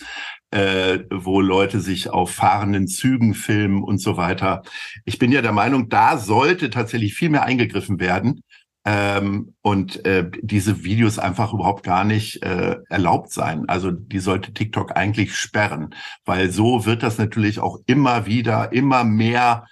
äh, 0.50 1.00
wo 1.10 1.42
Leute 1.42 1.80
sich 1.80 2.08
auf 2.08 2.30
fahrenden 2.30 2.88
Zügen 2.88 3.34
filmen 3.34 3.82
und 3.82 3.98
so 3.98 4.16
weiter. 4.16 4.62
Ich 5.04 5.18
bin 5.18 5.30
ja 5.30 5.42
der 5.42 5.52
Meinung, 5.52 5.90
da 5.90 6.16
sollte 6.16 6.70
tatsächlich 6.70 7.12
viel 7.12 7.28
mehr 7.28 7.44
eingegriffen 7.44 8.00
werden. 8.00 8.40
Ähm, 8.84 9.54
und 9.60 10.04
äh, 10.06 10.30
diese 10.40 10.84
Videos 10.84 11.18
einfach 11.18 11.52
überhaupt 11.52 11.82
gar 11.82 12.04
nicht 12.04 12.42
äh, 12.42 12.76
erlaubt 12.88 13.32
sein. 13.32 13.68
Also 13.68 13.90
die 13.90 14.20
sollte 14.20 14.52
TikTok 14.52 14.96
eigentlich 14.96 15.36
sperren, 15.36 15.94
weil 16.24 16.50
so 16.50 16.86
wird 16.86 17.02
das 17.02 17.18
natürlich 17.18 17.58
auch 17.58 17.78
immer 17.86 18.26
wieder, 18.26 18.72
immer 18.72 19.04
mehr 19.04 19.66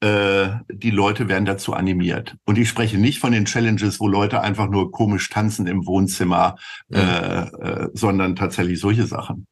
äh, 0.00 0.48
die 0.70 0.90
Leute 0.90 1.28
werden 1.28 1.44
dazu 1.44 1.74
animiert. 1.74 2.36
Und 2.44 2.58
ich 2.58 2.68
spreche 2.68 2.98
nicht 2.98 3.18
von 3.18 3.32
den 3.32 3.44
Challenges, 3.44 4.00
wo 4.00 4.08
Leute 4.08 4.40
einfach 4.40 4.68
nur 4.68 4.90
komisch 4.90 5.28
tanzen 5.28 5.66
im 5.66 5.86
Wohnzimmer, 5.86 6.56
mhm. 6.88 6.96
äh, 6.96 7.40
äh, 7.40 7.88
sondern 7.92 8.36
tatsächlich 8.36 8.80
solche 8.80 9.06
Sachen. 9.06 9.46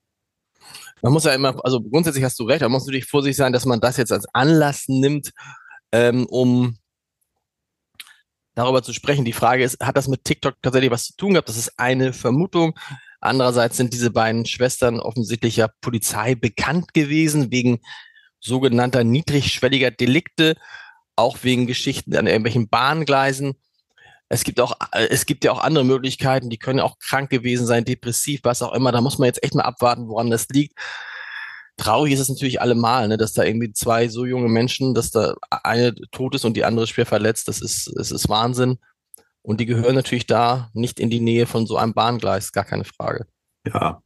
Man 1.02 1.12
muss 1.12 1.24
ja 1.24 1.34
immer, 1.34 1.54
also 1.64 1.82
grundsätzlich 1.82 2.24
hast 2.24 2.38
du 2.38 2.44
recht, 2.44 2.62
man 2.62 2.72
muss 2.72 2.86
natürlich 2.86 3.06
vorsichtig 3.06 3.36
sein, 3.36 3.52
dass 3.52 3.66
man 3.66 3.80
das 3.80 3.98
jetzt 3.98 4.12
als 4.12 4.26
Anlass 4.32 4.84
nimmt, 4.88 5.32
ähm, 5.92 6.24
um 6.26 6.78
darüber 8.54 8.82
zu 8.82 8.92
sprechen. 8.92 9.24
Die 9.24 9.32
Frage 9.32 9.64
ist, 9.64 9.80
hat 9.80 9.96
das 9.96 10.08
mit 10.08 10.24
TikTok 10.24 10.54
tatsächlich 10.62 10.90
was 10.90 11.06
zu 11.06 11.16
tun 11.16 11.32
gehabt? 11.32 11.48
Das 11.48 11.56
ist 11.56 11.78
eine 11.78 12.12
Vermutung. 12.12 12.78
Andererseits 13.20 13.76
sind 13.76 13.92
diese 13.92 14.10
beiden 14.10 14.46
Schwestern 14.46 15.00
offensichtlich 15.00 15.56
ja 15.56 15.68
Polizei 15.80 16.34
bekannt 16.34 16.92
gewesen 16.94 17.50
wegen 17.50 17.80
sogenannter 18.38 19.02
niedrigschwelliger 19.02 19.90
Delikte, 19.90 20.56
auch 21.16 21.38
wegen 21.42 21.66
Geschichten 21.66 22.14
an 22.16 22.26
irgendwelchen 22.26 22.68
Bahngleisen. 22.68 23.54
Es 24.28 24.44
gibt 24.44 24.60
auch, 24.60 24.76
es 24.92 25.26
gibt 25.26 25.44
ja 25.44 25.52
auch 25.52 25.62
andere 25.62 25.84
Möglichkeiten, 25.84 26.50
die 26.50 26.58
können 26.58 26.80
auch 26.80 26.98
krank 26.98 27.30
gewesen 27.30 27.66
sein, 27.66 27.84
depressiv, 27.84 28.40
was 28.42 28.62
auch 28.62 28.72
immer. 28.72 28.92
Da 28.92 29.00
muss 29.00 29.18
man 29.18 29.26
jetzt 29.26 29.42
echt 29.42 29.54
mal 29.54 29.62
abwarten, 29.62 30.08
woran 30.08 30.30
das 30.30 30.48
liegt. 30.48 30.78
Traurig 31.76 32.12
ist 32.12 32.20
es 32.20 32.28
natürlich 32.28 32.60
allemal, 32.60 33.08
ne, 33.08 33.16
dass 33.16 33.32
da 33.32 33.42
irgendwie 33.42 33.72
zwei 33.72 34.08
so 34.08 34.24
junge 34.24 34.48
Menschen, 34.48 34.94
dass 34.94 35.10
da 35.10 35.34
eine 35.50 35.94
tot 36.12 36.34
ist 36.34 36.44
und 36.44 36.56
die 36.56 36.64
andere 36.64 36.86
schwer 36.86 37.06
verletzt. 37.06 37.48
Das 37.48 37.60
ist, 37.60 37.88
es 37.98 38.12
ist 38.12 38.28
Wahnsinn. 38.28 38.78
Und 39.42 39.60
die 39.60 39.66
gehören 39.66 39.94
natürlich 39.94 40.26
da 40.26 40.70
nicht 40.72 40.98
in 41.00 41.10
die 41.10 41.20
Nähe 41.20 41.46
von 41.46 41.66
so 41.66 41.76
einem 41.76 41.92
Bahngleis, 41.92 42.52
gar 42.52 42.64
keine 42.64 42.84
Frage. 42.84 43.26
Ja. 43.66 44.00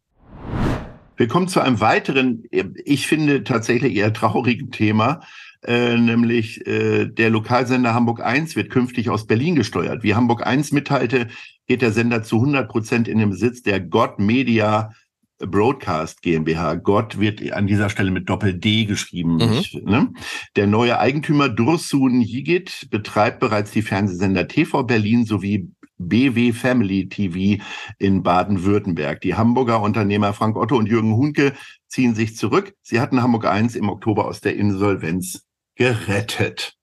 Wir 1.16 1.28
kommen 1.28 1.48
zu 1.48 1.60
einem 1.60 1.80
weiteren, 1.80 2.44
ich 2.50 3.06
finde 3.06 3.44
tatsächlich 3.44 3.96
eher 3.96 4.12
traurigen 4.12 4.70
Thema, 4.70 5.20
äh, 5.64 5.96
nämlich 5.96 6.64
äh, 6.66 7.06
der 7.06 7.30
Lokalsender 7.30 7.92
Hamburg 7.92 8.20
1 8.20 8.54
wird 8.54 8.70
künftig 8.70 9.10
aus 9.10 9.26
Berlin 9.26 9.56
gesteuert. 9.56 10.04
Wie 10.04 10.14
Hamburg 10.14 10.46
1 10.46 10.70
mitteilte, 10.72 11.26
geht 11.66 11.82
der 11.82 11.92
Sender 11.92 12.22
zu 12.22 12.36
100 12.36 12.68
Prozent 12.68 13.08
in 13.08 13.18
den 13.18 13.30
Besitz 13.30 13.62
der 13.62 13.80
God 13.80 14.20
Media 14.20 14.92
Broadcast 15.38 16.22
GmbH. 16.22 16.74
Gott 16.74 17.18
wird 17.18 17.52
an 17.52 17.66
dieser 17.66 17.90
Stelle 17.90 18.10
mit 18.10 18.28
Doppel-D 18.28 18.84
geschrieben. 18.84 19.36
Mhm. 19.36 19.52
Ich, 19.52 19.74
ne? 19.74 20.12
Der 20.56 20.66
neue 20.66 20.98
Eigentümer 20.98 21.48
Dursun 21.48 22.20
Yigit 22.20 22.88
betreibt 22.90 23.40
bereits 23.40 23.70
die 23.70 23.82
Fernsehsender 23.82 24.48
TV 24.48 24.82
Berlin 24.82 25.24
sowie 25.24 25.70
BW 25.98 26.52
Family 26.52 27.08
TV 27.08 27.62
in 27.98 28.22
Baden-Württemberg. 28.22 29.20
Die 29.20 29.34
Hamburger 29.34 29.82
Unternehmer 29.82 30.32
Frank 30.32 30.56
Otto 30.56 30.76
und 30.76 30.88
Jürgen 30.88 31.14
Hunke 31.14 31.54
ziehen 31.88 32.14
sich 32.14 32.36
zurück. 32.36 32.74
Sie 32.82 33.00
hatten 33.00 33.22
Hamburg 33.22 33.46
1 33.46 33.74
im 33.74 33.88
Oktober 33.88 34.26
aus 34.26 34.40
der 34.40 34.56
Insolvenz 34.56 35.44
gerettet. 35.74 36.74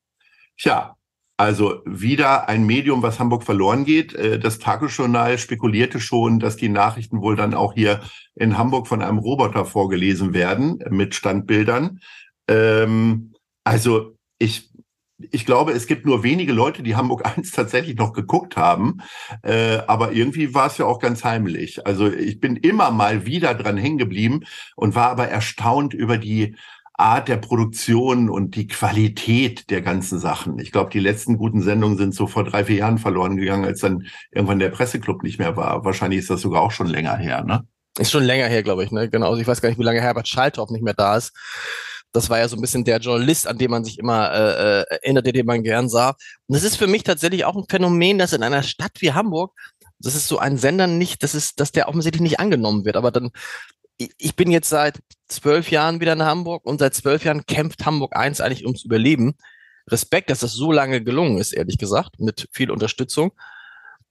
Tja, 0.58 0.95
also 1.38 1.82
wieder 1.86 2.48
ein 2.48 2.66
Medium, 2.66 3.02
was 3.02 3.20
Hamburg 3.20 3.44
verloren 3.44 3.84
geht. 3.84 4.14
Äh, 4.14 4.40
das 4.40 4.60
Tagesjournal 4.60 5.38
spekulierte 5.38 6.00
schon, 6.00 6.40
dass 6.40 6.56
die 6.56 6.70
Nachrichten 6.70 7.22
wohl 7.22 7.36
dann 7.36 7.54
auch 7.54 7.74
hier 7.74 8.02
in 8.36 8.58
Hamburg 8.58 8.88
von 8.88 9.02
einem 9.02 9.18
Roboter 9.18 9.66
vorgelesen 9.66 10.34
werden 10.34 10.80
mit 10.90 11.14
Standbildern. 11.14 12.00
Ähm, 12.48 13.34
also 13.66 14.16
ich, 14.40 14.70
ich 15.18 15.46
glaube, 15.46 15.74
es 15.74 15.88
gibt 15.88 16.06
nur 16.06 16.24
wenige 16.24 16.54
Leute, 16.54 16.84
die 16.84 16.96
Hamburg 16.96 17.26
1 17.38 17.52
tatsächlich 17.52 17.98
noch 17.98 18.14
geguckt 18.14 18.56
haben. 18.56 19.00
Äh, 19.42 19.80
aber 19.88 20.14
irgendwie 20.14 20.54
war 20.54 20.68
es 20.68 20.78
ja 20.78 20.86
auch 20.86 21.00
ganz 21.00 21.26
heimlich. 21.26 21.86
Also 21.86 22.10
ich 22.10 22.40
bin 22.40 22.56
immer 22.56 22.92
mal 22.92 23.26
wieder 23.26 23.54
dran 23.56 23.76
hängen 23.76 23.98
geblieben 23.98 24.46
und 24.78 24.96
war 24.96 25.10
aber 25.10 25.28
erstaunt 25.28 25.94
über 25.94 26.18
die 26.18 26.56
Art 26.98 27.28
der 27.28 27.38
Produktion 27.38 28.30
und 28.30 28.56
die 28.56 28.68
Qualität 28.68 29.70
der 29.70 29.82
ganzen 29.82 30.20
Sachen. 30.20 30.60
Ich 30.60 30.72
glaube, 30.72 30.92
die 30.92 31.00
letzten 31.00 31.38
guten 31.38 31.62
Sendungen 31.62 31.98
sind 31.98 32.16
so 32.16 32.26
vor 32.28 32.46
drei, 32.46 32.64
vier 32.64 32.78
Jahren 32.78 32.98
verloren 32.98 33.36
gegangen, 33.36 33.66
als 33.66 33.82
dann 33.82 34.08
irgendwann 34.32 34.60
der 34.60 34.70
Presseclub 34.70 35.22
nicht 35.24 35.38
mehr 35.38 35.58
war. 35.58 35.84
Wahrscheinlich 35.84 36.20
ist 36.20 36.30
das 36.30 36.42
sogar 36.42 36.62
auch 36.62 36.72
schon 36.72 36.88
länger 36.88 37.18
her, 37.18 37.44
ne? 37.44 37.68
Ist 37.98 38.12
schon 38.12 38.24
länger 38.24 38.48
her, 38.48 38.64
glaube 38.64 38.84
ich, 38.84 38.92
ne? 38.92 39.10
Genau. 39.10 39.30
Also 39.30 39.42
ich 39.42 39.48
weiß 39.48 39.62
gar 39.62 39.70
nicht, 39.70 39.80
wie 39.80 39.84
lange 39.84 40.02
Herbert 40.02 40.28
Schalthoff 40.28 40.70
nicht 40.70 40.84
mehr 40.84 40.94
da 40.94 41.18
ist. 41.18 41.34
Das 42.14 42.30
war 42.30 42.40
ja 42.40 42.48
so 42.48 42.56
ein 42.56 42.62
bisschen 42.62 42.86
der 42.86 43.00
Journalist, 43.00 43.46
an 43.46 43.58
dem 43.58 43.72
man 43.72 43.84
sich 43.84 44.00
immer 44.00 44.32
äh, 44.32 44.82
äh 44.82 44.86
erinnerte, 45.02 45.34
den 45.34 45.46
man 45.46 45.64
gern 45.64 45.90
sah. 45.90 46.16
Und 46.48 46.56
das 46.56 46.64
ist 46.64 46.78
für 46.78 46.88
mich 46.88 47.04
tatsächlich 47.04 47.44
auch 47.44 47.58
ein 47.58 47.66
Phänomen, 47.70 48.18
dass 48.18 48.32
in 48.32 48.44
einer 48.44 48.64
Stadt 48.64 48.94
wie 49.00 49.12
Hamburg, 49.12 49.54
das 50.00 50.16
ist 50.16 50.30
so 50.30 50.40
ein 50.40 50.58
Sender 50.58 50.88
nicht, 50.88 51.24
das 51.24 51.36
ist, 51.36 51.60
dass 51.60 51.74
der 51.74 51.90
offensichtlich 51.90 52.22
nicht 52.22 52.40
angenommen 52.40 52.86
wird. 52.86 52.96
Aber 52.96 53.12
dann 53.12 53.32
ich 53.98 54.36
bin 54.36 54.52
jetzt 54.52 54.70
seit 54.70 55.00
zwölf 55.28 55.72
Jahren 55.72 56.00
wieder 56.00 56.14
in 56.14 56.24
Hamburg 56.24 56.66
und 56.66 56.80
seit 56.80 56.94
zwölf 56.94 57.24
Jahren 57.24 57.46
kämpft 57.46 57.86
Hamburg 57.86 58.16
1 58.16 58.42
eigentlich 58.42 58.66
ums 58.66 58.84
Überleben. 58.84 59.36
Respekt, 59.88 60.30
dass 60.30 60.40
das 60.40 60.54
so 60.54 60.72
lange 60.72 61.04
gelungen 61.04 61.38
ist, 61.38 61.54
ehrlich 61.54 61.78
gesagt, 61.78 62.20
mit 62.20 62.48
viel 62.52 62.72
Unterstützung. 62.72 63.32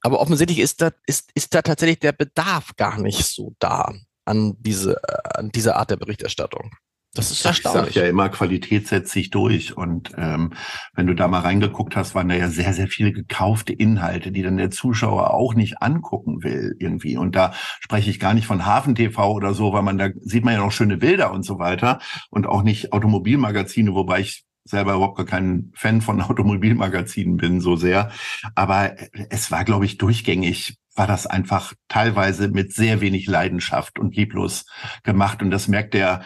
Aber 0.00 0.20
offensichtlich 0.20 0.60
ist 0.60 0.80
da, 0.80 0.90
ist, 1.06 1.30
ist 1.34 1.54
da 1.54 1.62
tatsächlich 1.62 1.98
der 1.98 2.12
Bedarf 2.12 2.76
gar 2.76 3.00
nicht 3.00 3.24
so 3.24 3.54
da 3.58 3.92
an 4.24 4.54
diese, 4.58 5.00
an 5.36 5.50
diese 5.50 5.76
Art 5.76 5.90
der 5.90 5.96
Berichterstattung. 5.96 6.70
Das 7.14 7.30
ist 7.30 7.44
erstaunlich. 7.44 7.88
Ich 7.88 7.94
sage 7.94 8.06
ja 8.06 8.10
immer, 8.10 8.28
Qualität 8.28 8.88
setzt 8.88 9.12
sich 9.12 9.30
durch. 9.30 9.76
Und 9.76 10.10
ähm, 10.16 10.52
wenn 10.94 11.06
du 11.06 11.14
da 11.14 11.28
mal 11.28 11.40
reingeguckt 11.40 11.94
hast, 11.94 12.16
waren 12.16 12.28
da 12.28 12.34
ja 12.34 12.48
sehr, 12.48 12.72
sehr 12.72 12.88
viele 12.88 13.12
gekaufte 13.12 13.72
Inhalte, 13.72 14.32
die 14.32 14.42
dann 14.42 14.56
der 14.56 14.72
Zuschauer 14.72 15.32
auch 15.32 15.54
nicht 15.54 15.80
angucken 15.80 16.42
will 16.42 16.74
irgendwie. 16.80 17.16
Und 17.16 17.36
da 17.36 17.52
spreche 17.80 18.10
ich 18.10 18.18
gar 18.18 18.34
nicht 18.34 18.46
von 18.46 18.66
Hafen 18.66 18.96
TV 18.96 19.32
oder 19.32 19.54
so, 19.54 19.72
weil 19.72 19.82
man 19.82 19.96
da 19.96 20.08
sieht 20.20 20.44
man 20.44 20.54
ja 20.54 20.60
noch 20.60 20.72
schöne 20.72 20.96
Bilder 20.96 21.32
und 21.32 21.44
so 21.44 21.60
weiter 21.60 22.00
und 22.30 22.46
auch 22.46 22.62
nicht 22.62 22.92
Automobilmagazine, 22.92 23.94
wobei 23.94 24.20
ich 24.20 24.44
selber 24.64 24.94
überhaupt 24.94 25.16
gar 25.16 25.26
kein 25.26 25.70
Fan 25.74 26.00
von 26.00 26.20
Automobilmagazinen 26.20 27.36
bin 27.36 27.60
so 27.60 27.76
sehr. 27.76 28.10
Aber 28.56 28.96
es 29.30 29.52
war, 29.52 29.64
glaube 29.64 29.84
ich, 29.84 29.98
durchgängig 29.98 30.78
war 30.96 31.06
das 31.06 31.26
einfach 31.26 31.74
teilweise 31.88 32.48
mit 32.48 32.72
sehr 32.72 33.00
wenig 33.00 33.26
Leidenschaft 33.26 33.98
und 33.98 34.16
lieblos 34.16 34.64
gemacht. 35.02 35.42
Und 35.42 35.50
das 35.50 35.68
merkt 35.68 35.94
der 35.94 36.24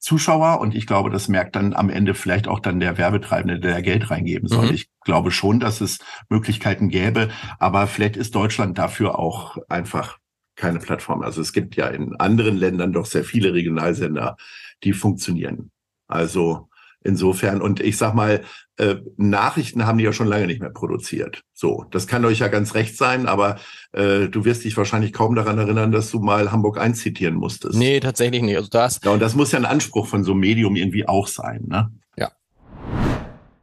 Zuschauer 0.00 0.60
und 0.60 0.74
ich 0.74 0.86
glaube, 0.86 1.10
das 1.10 1.28
merkt 1.28 1.54
dann 1.56 1.74
am 1.74 1.90
Ende 1.90 2.14
vielleicht 2.14 2.48
auch 2.48 2.58
dann 2.58 2.80
der 2.80 2.96
Werbetreibende, 2.96 3.60
der 3.60 3.82
Geld 3.82 4.10
reingeben 4.10 4.48
soll. 4.48 4.66
Mhm. 4.66 4.74
Ich 4.74 4.88
glaube 5.02 5.30
schon, 5.30 5.60
dass 5.60 5.82
es 5.82 5.98
Möglichkeiten 6.30 6.88
gäbe, 6.88 7.28
aber 7.58 7.86
vielleicht 7.86 8.16
ist 8.16 8.34
Deutschland 8.34 8.78
dafür 8.78 9.18
auch 9.18 9.58
einfach 9.68 10.18
keine 10.56 10.78
Plattform. 10.78 11.22
Also 11.22 11.42
es 11.42 11.52
gibt 11.52 11.76
ja 11.76 11.88
in 11.88 12.16
anderen 12.16 12.56
Ländern 12.56 12.92
doch 12.92 13.06
sehr 13.06 13.24
viele 13.24 13.52
Regionalsender, 13.52 14.36
die 14.84 14.94
funktionieren. 14.94 15.70
Also 16.08 16.69
Insofern, 17.02 17.62
und 17.62 17.80
ich 17.80 17.96
sag 17.96 18.14
mal, 18.14 18.42
äh, 18.76 18.96
Nachrichten 19.16 19.86
haben 19.86 19.96
die 19.98 20.04
ja 20.04 20.12
schon 20.12 20.26
lange 20.26 20.46
nicht 20.46 20.60
mehr 20.60 20.70
produziert. 20.70 21.42
So, 21.54 21.86
das 21.90 22.06
kann 22.06 22.24
euch 22.26 22.40
ja 22.40 22.48
ganz 22.48 22.74
recht 22.74 22.96
sein, 22.96 23.26
aber 23.26 23.56
äh, 23.92 24.28
du 24.28 24.44
wirst 24.44 24.64
dich 24.64 24.76
wahrscheinlich 24.76 25.14
kaum 25.14 25.34
daran 25.34 25.58
erinnern, 25.58 25.92
dass 25.92 26.10
du 26.10 26.20
mal 26.20 26.52
Hamburg 26.52 26.78
1 26.78 27.00
zitieren 27.00 27.36
musstest. 27.36 27.78
Nee, 27.78 28.00
tatsächlich 28.00 28.42
nicht. 28.42 28.56
Also 28.56 28.68
das. 28.68 29.00
Ja, 29.02 29.12
und 29.12 29.20
das 29.20 29.34
muss 29.34 29.52
ja 29.52 29.58
ein 29.58 29.64
Anspruch 29.64 30.06
von 30.06 30.24
so 30.24 30.32
einem 30.32 30.40
Medium 30.40 30.76
irgendwie 30.76 31.08
auch 31.08 31.26
sein, 31.26 31.64
ne? 31.68 31.90
Ja. 32.18 32.32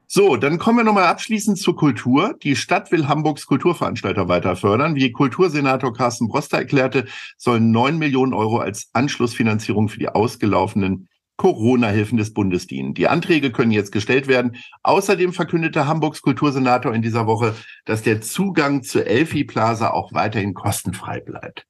So, 0.08 0.36
dann 0.36 0.58
kommen 0.58 0.80
wir 0.80 0.84
nochmal 0.84 1.06
abschließend 1.06 1.60
zur 1.60 1.76
Kultur. 1.76 2.36
Die 2.42 2.56
Stadt 2.56 2.92
will 2.92 3.08
Hamburgs 3.08 3.46
Kulturveranstalter 3.46 4.28
weiter 4.28 4.56
fördern. 4.56 4.96
Wie 4.96 5.12
Kultursenator 5.12 5.94
Carsten 5.94 6.28
Broster 6.28 6.58
erklärte, 6.58 7.06
sollen 7.38 7.70
neun 7.70 8.00
Millionen 8.00 8.34
Euro 8.34 8.58
als 8.58 8.90
Anschlussfinanzierung 8.94 9.90
für 9.90 10.00
die 10.00 10.10
ausgelaufenen 10.10 11.08
Corona-Hilfen 11.38 12.18
des 12.18 12.34
Bundes 12.34 12.68
dienen. 12.68 12.94
Die 12.94 13.08
Anträge 13.08 13.52
können 13.52 13.72
jetzt 13.72 13.92
gestellt 13.92 14.28
werden. 14.28 14.58
Außerdem 14.84 15.34
verkündete 15.34 15.88
Hamburgs 15.88 16.22
Kultursenator 16.22 16.94
in 16.94 17.02
dieser 17.02 17.28
Woche, 17.28 17.56
dass 17.86 18.02
der 18.02 18.22
Zugang 18.22 18.84
zur 18.84 19.06
Elfi 19.06 19.44
Plaza 19.44 19.92
auch 19.92 20.14
weiterhin 20.14 20.54
kostenfrei 20.54 21.20
bleibt. 21.20 21.66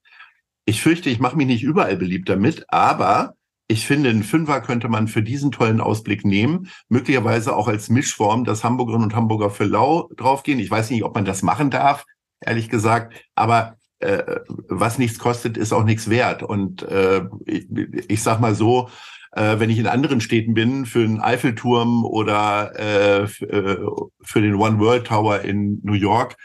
Ich 0.64 0.82
fürchte, 0.82 1.10
ich 1.10 1.20
mache 1.20 1.36
mich 1.36 1.46
nicht 1.46 1.62
überall 1.62 1.96
beliebt 1.96 2.28
damit, 2.28 2.64
aber 2.68 3.34
ich 3.68 3.86
finde, 3.86 4.08
einen 4.08 4.22
Fünfer 4.22 4.62
könnte 4.62 4.88
man 4.88 5.08
für 5.08 5.22
diesen 5.22 5.52
tollen 5.52 5.82
Ausblick 5.82 6.24
nehmen, 6.24 6.70
möglicherweise 6.88 7.54
auch 7.54 7.68
als 7.68 7.90
Mischform, 7.90 8.44
dass 8.44 8.64
Hamburgerinnen 8.64 9.04
und 9.04 9.14
Hamburger 9.14 9.50
für 9.50 9.64
lau 9.64 10.08
draufgehen. 10.16 10.58
Ich 10.58 10.70
weiß 10.70 10.90
nicht, 10.90 11.04
ob 11.04 11.14
man 11.14 11.26
das 11.26 11.42
machen 11.42 11.70
darf, 11.70 12.06
ehrlich 12.40 12.70
gesagt, 12.70 13.14
aber 13.34 13.76
äh, 13.98 14.40
was 14.68 14.98
nichts 14.98 15.18
kostet, 15.18 15.58
ist 15.58 15.72
auch 15.72 15.84
nichts 15.84 16.08
wert. 16.08 16.42
Und 16.42 16.82
äh, 16.82 17.26
ich, 17.44 17.66
ich 18.08 18.22
sag 18.22 18.40
mal 18.40 18.54
so, 18.54 18.88
äh, 19.32 19.58
wenn 19.58 19.70
ich 19.70 19.78
in 19.78 19.86
anderen 19.86 20.20
Städten 20.20 20.54
bin, 20.54 20.86
für 20.86 21.00
den 21.00 21.20
Eiffelturm 21.20 22.04
oder 22.04 22.72
äh, 22.76 23.22
äh, 23.24 23.86
für 24.22 24.40
den 24.40 24.54
One 24.54 24.78
World 24.78 25.06
Tower 25.06 25.40
in 25.40 25.80
New 25.82 25.94
York, 25.94 26.36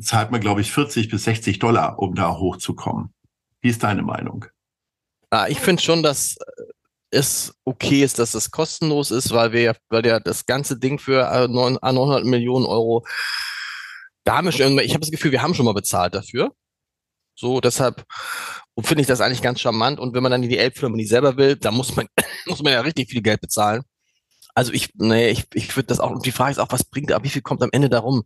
zahlt 0.00 0.30
man, 0.30 0.40
glaube 0.40 0.60
ich, 0.60 0.72
40 0.72 1.08
bis 1.08 1.24
60 1.24 1.58
Dollar, 1.58 1.98
um 1.98 2.14
da 2.14 2.36
hochzukommen. 2.36 3.12
Wie 3.60 3.68
ist 3.68 3.82
deine 3.82 4.02
Meinung? 4.02 4.46
Ah, 5.30 5.46
ich 5.48 5.60
finde 5.60 5.82
schon, 5.82 6.02
dass 6.02 6.36
es 7.10 7.54
okay 7.64 8.02
ist, 8.02 8.18
dass 8.18 8.34
es 8.34 8.50
kostenlos 8.50 9.10
ist, 9.10 9.32
weil 9.32 9.52
wir, 9.52 9.76
weil 9.88 10.04
ja 10.06 10.20
das 10.20 10.46
ganze 10.46 10.78
Ding 10.78 10.98
für 10.98 11.48
900 11.48 12.24
Millionen 12.24 12.66
Euro 12.66 13.04
da 14.26 14.38
haben 14.38 14.46
wir 14.46 14.52
schon, 14.52 14.78
ich 14.80 14.92
habe 14.92 15.00
das 15.00 15.12
Gefühl, 15.12 15.30
wir 15.30 15.40
haben 15.40 15.54
schon 15.54 15.66
mal 15.66 15.72
bezahlt 15.72 16.14
dafür. 16.14 16.52
So, 17.36 17.60
deshalb 17.60 18.04
finde 18.84 19.00
ich 19.02 19.06
das 19.06 19.20
eigentlich 19.20 19.42
ganz 19.42 19.60
charmant. 19.60 19.98
Und 19.98 20.14
wenn 20.14 20.22
man 20.22 20.32
dann 20.32 20.42
die 20.42 20.58
Elbphilharmonie 20.58 21.06
selber 21.06 21.36
will, 21.36 21.56
dann 21.56 21.74
muss 21.74 21.96
man, 21.96 22.06
muss 22.46 22.62
man 22.62 22.72
ja 22.72 22.80
richtig 22.80 23.10
viel 23.10 23.22
Geld 23.22 23.40
bezahlen. 23.40 23.82
Also 24.54 24.72
ich, 24.72 24.90
nee, 24.94 25.28
ich, 25.28 25.44
ich 25.54 25.76
würde 25.76 25.88
das 25.88 26.00
auch, 26.00 26.10
und 26.10 26.24
die 26.24 26.32
Frage 26.32 26.52
ist 26.52 26.58
auch, 26.58 26.70
was 26.72 26.84
bringt, 26.84 27.12
aber 27.12 27.24
wie 27.24 27.28
viel 27.30 27.42
kommt 27.42 27.62
am 27.62 27.70
Ende 27.72 27.88
darum? 27.88 28.24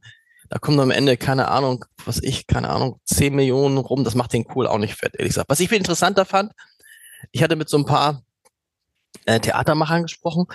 Da 0.49 0.59
kommt 0.59 0.78
am 0.80 0.90
Ende, 0.90 1.16
keine 1.16 1.49
Ahnung, 1.49 1.85
was 2.04 2.23
ich, 2.23 2.47
keine 2.47 2.71
Ahnung, 2.71 3.00
10 3.04 3.35
Millionen 3.35 3.78
rum, 3.78 4.04
das 4.04 4.14
macht 4.14 4.33
den 4.33 4.45
Kohl 4.45 4.66
auch 4.66 4.78
nicht 4.78 4.95
fett, 4.95 5.14
ehrlich 5.14 5.30
gesagt. 5.30 5.49
Was 5.49 5.61
ich 5.61 5.69
viel 5.69 5.78
interessanter 5.78 6.25
fand, 6.25 6.52
ich 7.30 7.42
hatte 7.42 7.57
mit 7.57 7.69
so 7.69 7.78
ein 7.78 7.85
paar 7.85 8.23
äh, 9.26 9.40
Theatermachern 9.40 10.02
gesprochen 10.02 10.47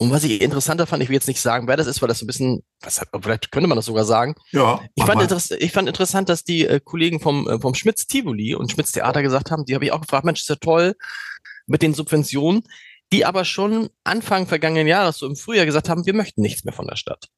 und 0.00 0.12
was 0.12 0.22
ich 0.22 0.40
interessanter 0.40 0.86
fand, 0.86 1.02
ich 1.02 1.08
will 1.08 1.16
jetzt 1.16 1.26
nicht 1.26 1.40
sagen, 1.40 1.66
wer 1.66 1.76
das 1.76 1.88
ist, 1.88 2.00
weil 2.00 2.08
das 2.08 2.20
so 2.20 2.24
ein 2.24 2.28
bisschen, 2.28 2.62
was, 2.80 3.00
vielleicht 3.20 3.50
könnte 3.50 3.66
man 3.66 3.74
das 3.74 3.86
sogar 3.86 4.04
sagen. 4.04 4.36
Ja. 4.52 4.80
Ich 4.94 5.04
fand, 5.04 5.52
ich 5.58 5.72
fand 5.72 5.88
interessant, 5.88 6.28
dass 6.28 6.44
die 6.44 6.66
äh, 6.66 6.78
Kollegen 6.78 7.18
vom, 7.18 7.48
äh, 7.48 7.58
vom 7.58 7.74
Schmitz 7.74 8.06
Tivoli 8.06 8.54
und 8.54 8.70
Schmitz 8.70 8.92
Theater 8.92 9.22
gesagt 9.22 9.50
haben, 9.50 9.64
die 9.64 9.74
habe 9.74 9.84
ich 9.84 9.92
auch 9.92 10.00
gefragt, 10.00 10.24
Mensch, 10.24 10.42
ist 10.42 10.48
ja 10.48 10.54
toll 10.54 10.94
mit 11.66 11.82
den 11.82 11.94
Subventionen, 11.94 12.62
die 13.12 13.24
aber 13.24 13.44
schon 13.44 13.90
Anfang 14.04 14.46
vergangenen 14.46 14.86
Jahres, 14.86 15.18
so 15.18 15.26
im 15.26 15.34
Frühjahr, 15.34 15.66
gesagt 15.66 15.88
haben, 15.88 16.06
wir 16.06 16.14
möchten 16.14 16.42
nichts 16.42 16.64
mehr 16.64 16.74
von 16.74 16.86
der 16.86 16.96
Stadt. 16.96 17.28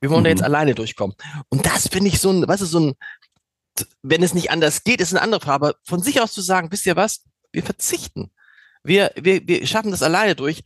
Wir 0.00 0.10
wollen 0.10 0.22
mhm. 0.22 0.24
da 0.24 0.30
jetzt 0.30 0.40
mhm. 0.40 0.46
alleine 0.46 0.74
durchkommen. 0.74 1.14
Und 1.48 1.64
das 1.64 1.86
finde 1.86 2.08
ich 2.08 2.18
so 2.18 2.30
ein, 2.30 2.46
weißt 2.46 2.62
du, 2.62 2.66
so 2.66 2.80
ein, 2.80 2.94
wenn 4.02 4.24
es 4.24 4.34
nicht 4.34 4.50
anders 4.50 4.82
geht, 4.82 5.00
ist 5.00 5.12
eine 5.12 5.22
andere 5.22 5.40
Frage. 5.40 5.66
Aber 5.66 5.74
von 5.84 6.02
sich 6.02 6.20
aus 6.20 6.32
zu 6.32 6.40
sagen, 6.40 6.72
wisst 6.72 6.86
ihr 6.86 6.96
was? 6.96 7.24
Wir 7.52 7.62
verzichten. 7.62 8.32
Wir, 8.82 9.12
wir, 9.14 9.46
wir 9.46 9.64
schaffen 9.66 9.92
das 9.92 10.02
alleine 10.02 10.34
durch 10.34 10.64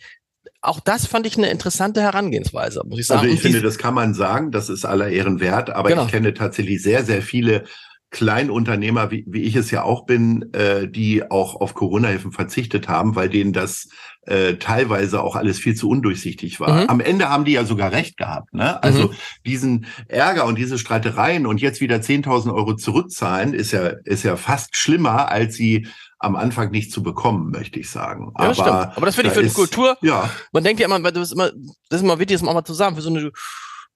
auch 0.62 0.81
das 0.81 1.07
fand 1.07 1.26
ich 1.26 1.37
eine 1.37 1.50
interessante 1.50 2.00
Herangehensweise, 2.00 2.83
muss 2.87 3.00
ich 3.00 3.07
sagen. 3.07 3.23
Also 3.23 3.35
ich 3.35 3.42
finde, 3.42 3.61
das 3.61 3.78
kann 3.78 3.95
man 3.95 4.14
sagen, 4.14 4.52
das 4.52 4.69
ist 4.69 4.85
aller 4.85 5.09
Ehren 5.09 5.40
wert, 5.40 5.71
aber 5.71 5.90
genau. 5.90 6.04
ich 6.04 6.11
kenne 6.11 6.35
tatsächlich 6.35 6.83
sehr, 6.83 7.04
sehr 7.04 7.21
viele 7.21 7.64
Kleinunternehmer, 8.11 9.11
wie, 9.11 9.25
wie 9.26 9.42
ich 9.42 9.57
es 9.57 9.71
ja 9.71 9.83
auch 9.83 10.04
bin, 10.04 10.52
äh, 10.52 10.87
die 10.87 11.28
auch 11.31 11.57
auf 11.57 11.75
Corona-Hilfen 11.75 12.31
verzichtet 12.31 12.87
haben, 12.87 13.16
weil 13.16 13.28
denen 13.28 13.52
das 13.52 13.88
äh, 14.26 14.54
teilweise 14.54 15.23
auch 15.23 15.35
alles 15.35 15.59
viel 15.59 15.75
zu 15.75 15.88
undurchsichtig 15.88 16.61
war. 16.61 16.83
Mhm. 16.83 16.90
Am 16.90 17.00
Ende 17.00 17.28
haben 17.28 17.45
die 17.45 17.52
ja 17.52 17.64
sogar 17.64 17.90
recht 17.90 18.16
gehabt. 18.19 18.54
Ne? 18.54 18.81
Also 18.83 19.09
mhm. 19.09 19.14
diesen 19.47 19.87
Ärger 20.09 20.45
und 20.45 20.59
diese 20.59 20.78
Streitereien 20.78 21.47
und 21.47 21.61
jetzt 21.61 21.81
wieder 21.81 21.97
10.000 21.97 22.54
Euro 22.54 22.76
zurückzahlen, 22.76 23.54
ist 23.54 23.73
ja, 23.73 23.95
ist 24.04 24.23
ja 24.23 24.37
fast 24.37 24.76
schlimmer, 24.76 25.31
als 25.31 25.54
sie 25.54 25.88
am 26.23 26.37
Anfang 26.37 26.71
nicht 26.71 26.93
zu 26.93 27.02
bekommen, 27.02 27.50
möchte 27.50 27.81
ich 27.81 27.91
sagen. 27.91 28.33
Ja, 28.38 28.50
aber, 28.50 28.97
aber 28.97 29.07
das 29.07 29.17
finde 29.17 29.31
ich 29.31 29.35
für 29.35 29.43
die 29.43 29.50
Kultur. 29.50 29.99
Ja. 30.02 30.31
Man 30.52 30.62
denkt 30.62 30.81
ja 30.81 30.87
immer, 30.87 31.00
das 31.11 31.29
ist 31.29 31.33
immer, 31.33 31.50
das 31.88 31.99
ist 31.99 32.02
immer 32.02 32.19
wichtig, 32.19 32.38
das 32.38 32.43
mal 32.43 32.64
zu 32.64 32.75
sagen, 32.75 32.95
für 32.95 33.02
so 33.02 33.11
eine 33.11 33.33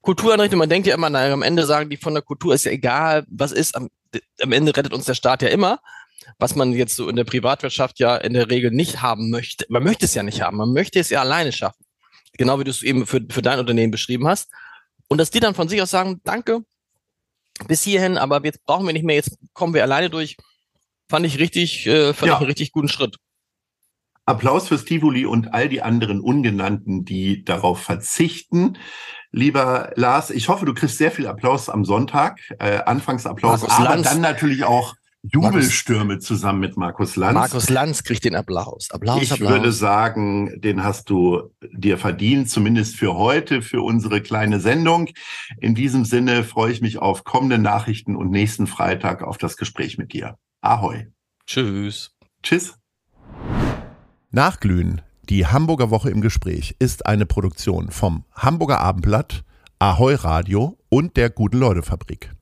Kultureinrichtung, 0.03 0.59
man 0.59 0.69
denkt 0.69 0.87
ja 0.87 0.95
immer, 0.95 1.09
naja, 1.09 1.33
am 1.33 1.43
Ende 1.43 1.65
sagen 1.67 1.89
die 1.89 1.97
von 1.97 2.15
der 2.15 2.23
Kultur 2.23 2.55
ist 2.55 2.65
ja 2.65 2.73
egal, 2.73 3.25
was 3.29 3.53
ist, 3.53 3.77
am, 3.77 3.89
am 4.43 4.53
Ende 4.53 4.77
rettet 4.77 4.93
uns 4.93 5.05
der 5.05 5.15
Staat 5.15 5.43
ja 5.43 5.49
immer, 5.49 5.81
was 6.39 6.57
man 6.57 6.73
jetzt 6.73 6.97
so 6.97 7.09
in 7.09 7.17
der 7.17 7.25
Privatwirtschaft 7.25 8.01
ja 8.01 8.17
in 8.17 8.35
der 8.35 8.51
Regel 8.51 8.73
nicht 8.73 9.03
haben 9.03 9.31
möchte. 9.31 9.65
Man 9.69 9.85
möchte 9.85 10.05
es 10.05 10.15
ja 10.15 10.23
nicht 10.23 10.43
haben, 10.43 10.57
man 10.57 10.73
möchte 10.73 10.99
es 10.99 11.11
ja 11.11 11.21
alleine 11.21 11.53
schaffen. 11.53 11.85
Genau 12.39 12.59
wie 12.59 12.65
du 12.65 12.71
es 12.71 12.83
eben 12.83 13.07
für, 13.07 13.21
für 13.31 13.43
dein 13.43 13.59
Unternehmen 13.61 13.93
beschrieben 13.93 14.27
hast. 14.27 14.51
Und 15.09 15.19
dass 15.19 15.31
die 15.31 15.41
dann 15.41 15.55
von 15.55 15.69
sich 15.69 15.81
aus 15.81 15.91
sagen, 15.91 16.21
danke, 16.25 16.61
bis 17.69 17.83
hierhin, 17.83 18.19
aber 18.19 18.45
jetzt 18.45 18.65
brauchen 18.65 18.87
wir 18.87 18.93
nicht 18.93 19.05
mehr, 19.05 19.17
jetzt 19.17 19.39
kommen 19.55 19.75
wir 19.75 19.83
alleine 19.83 20.11
durch 20.11 20.37
fand 21.09 21.27
ich 21.27 21.39
richtig, 21.39 21.87
äh, 21.87 22.13
fand 22.13 22.29
ja. 22.29 22.35
ich 22.35 22.41
einen 22.41 22.47
richtig 22.47 22.73
guten 22.73 22.89
Schritt. 22.89 23.17
Applaus 24.27 24.69
für 24.69 24.77
Stivoli 24.77 25.25
und 25.25 25.55
all 25.55 25.69
die 25.69 25.83
anderen 25.83 26.21
Ungenannten, 26.21 27.05
die 27.05 27.45
darauf 27.45 27.81
verzichten. 27.81 28.77
Lieber 29.31 29.93
Lars, 29.95 30.31
ich 30.31 30.49
hoffe, 30.49 30.67
du 30.67 30.75
kriegst 30.75 30.99
sehr 30.99 31.13
viel 31.13 31.29
Applaus 31.29 31.69
am 31.69 31.85
Sonntag, 31.85 32.41
äh, 32.59 32.79
Anfangsapplaus, 32.79 33.61
Markus 33.61 33.77
aber 33.77 33.91
Lanz. 33.91 34.09
dann 34.09 34.21
natürlich 34.21 34.65
auch 34.65 34.95
Jubelstürme 35.23 36.19
zusammen 36.19 36.61
mit 36.61 36.77
Markus 36.77 37.17
Lanz. 37.17 37.35
Markus 37.35 37.69
Lanz 37.69 38.05
kriegt 38.05 38.25
den 38.25 38.35
Applaus. 38.35 38.91
Applaus 38.91 39.23
ich 39.23 39.33
Applaus. 39.33 39.51
würde 39.51 39.73
sagen, 39.73 40.61
den 40.61 40.85
hast 40.85 41.11
du 41.11 41.51
dir 41.73 41.99
verdient, 41.99 42.49
zumindest 42.49 42.97
für 42.97 43.15
heute, 43.15 43.63
für 43.63 43.83
unsere 43.83 44.21
kleine 44.21 44.61
Sendung. 44.61 45.09
In 45.61 45.75
diesem 45.75 46.05
Sinne 46.05 46.45
freue 46.45 46.73
ich 46.73 46.81
mich 46.81 46.99
auf 46.99 47.25
kommende 47.25 47.59
Nachrichten 47.59 48.17
und 48.17 48.31
nächsten 48.31 48.67
Freitag 48.67 49.23
auf 49.23 49.39
das 49.39 49.57
Gespräch 49.57 49.99
mit 49.99 50.13
dir. 50.13 50.37
Ahoi. 50.67 51.07
Tschüss. 51.47 52.11
Tschüss. 52.43 52.75
Nachglühen, 54.31 55.01
die 55.29 55.47
Hamburger 55.47 55.91
Woche 55.91 56.11
im 56.11 56.21
Gespräch, 56.21 56.75
ist 56.81 57.07
eine 57.07 57.25
Produktion 57.25 57.93
vom 57.93 58.25
Hamburger 58.33 58.81
Abendblatt, 58.81 59.45
Ahoi 59.79 60.15
Radio 60.17 60.77
und 60.89 61.17
der 61.17 61.31
Guten 61.31 61.59
Leute 61.59 61.83
Fabrik. 61.83 62.36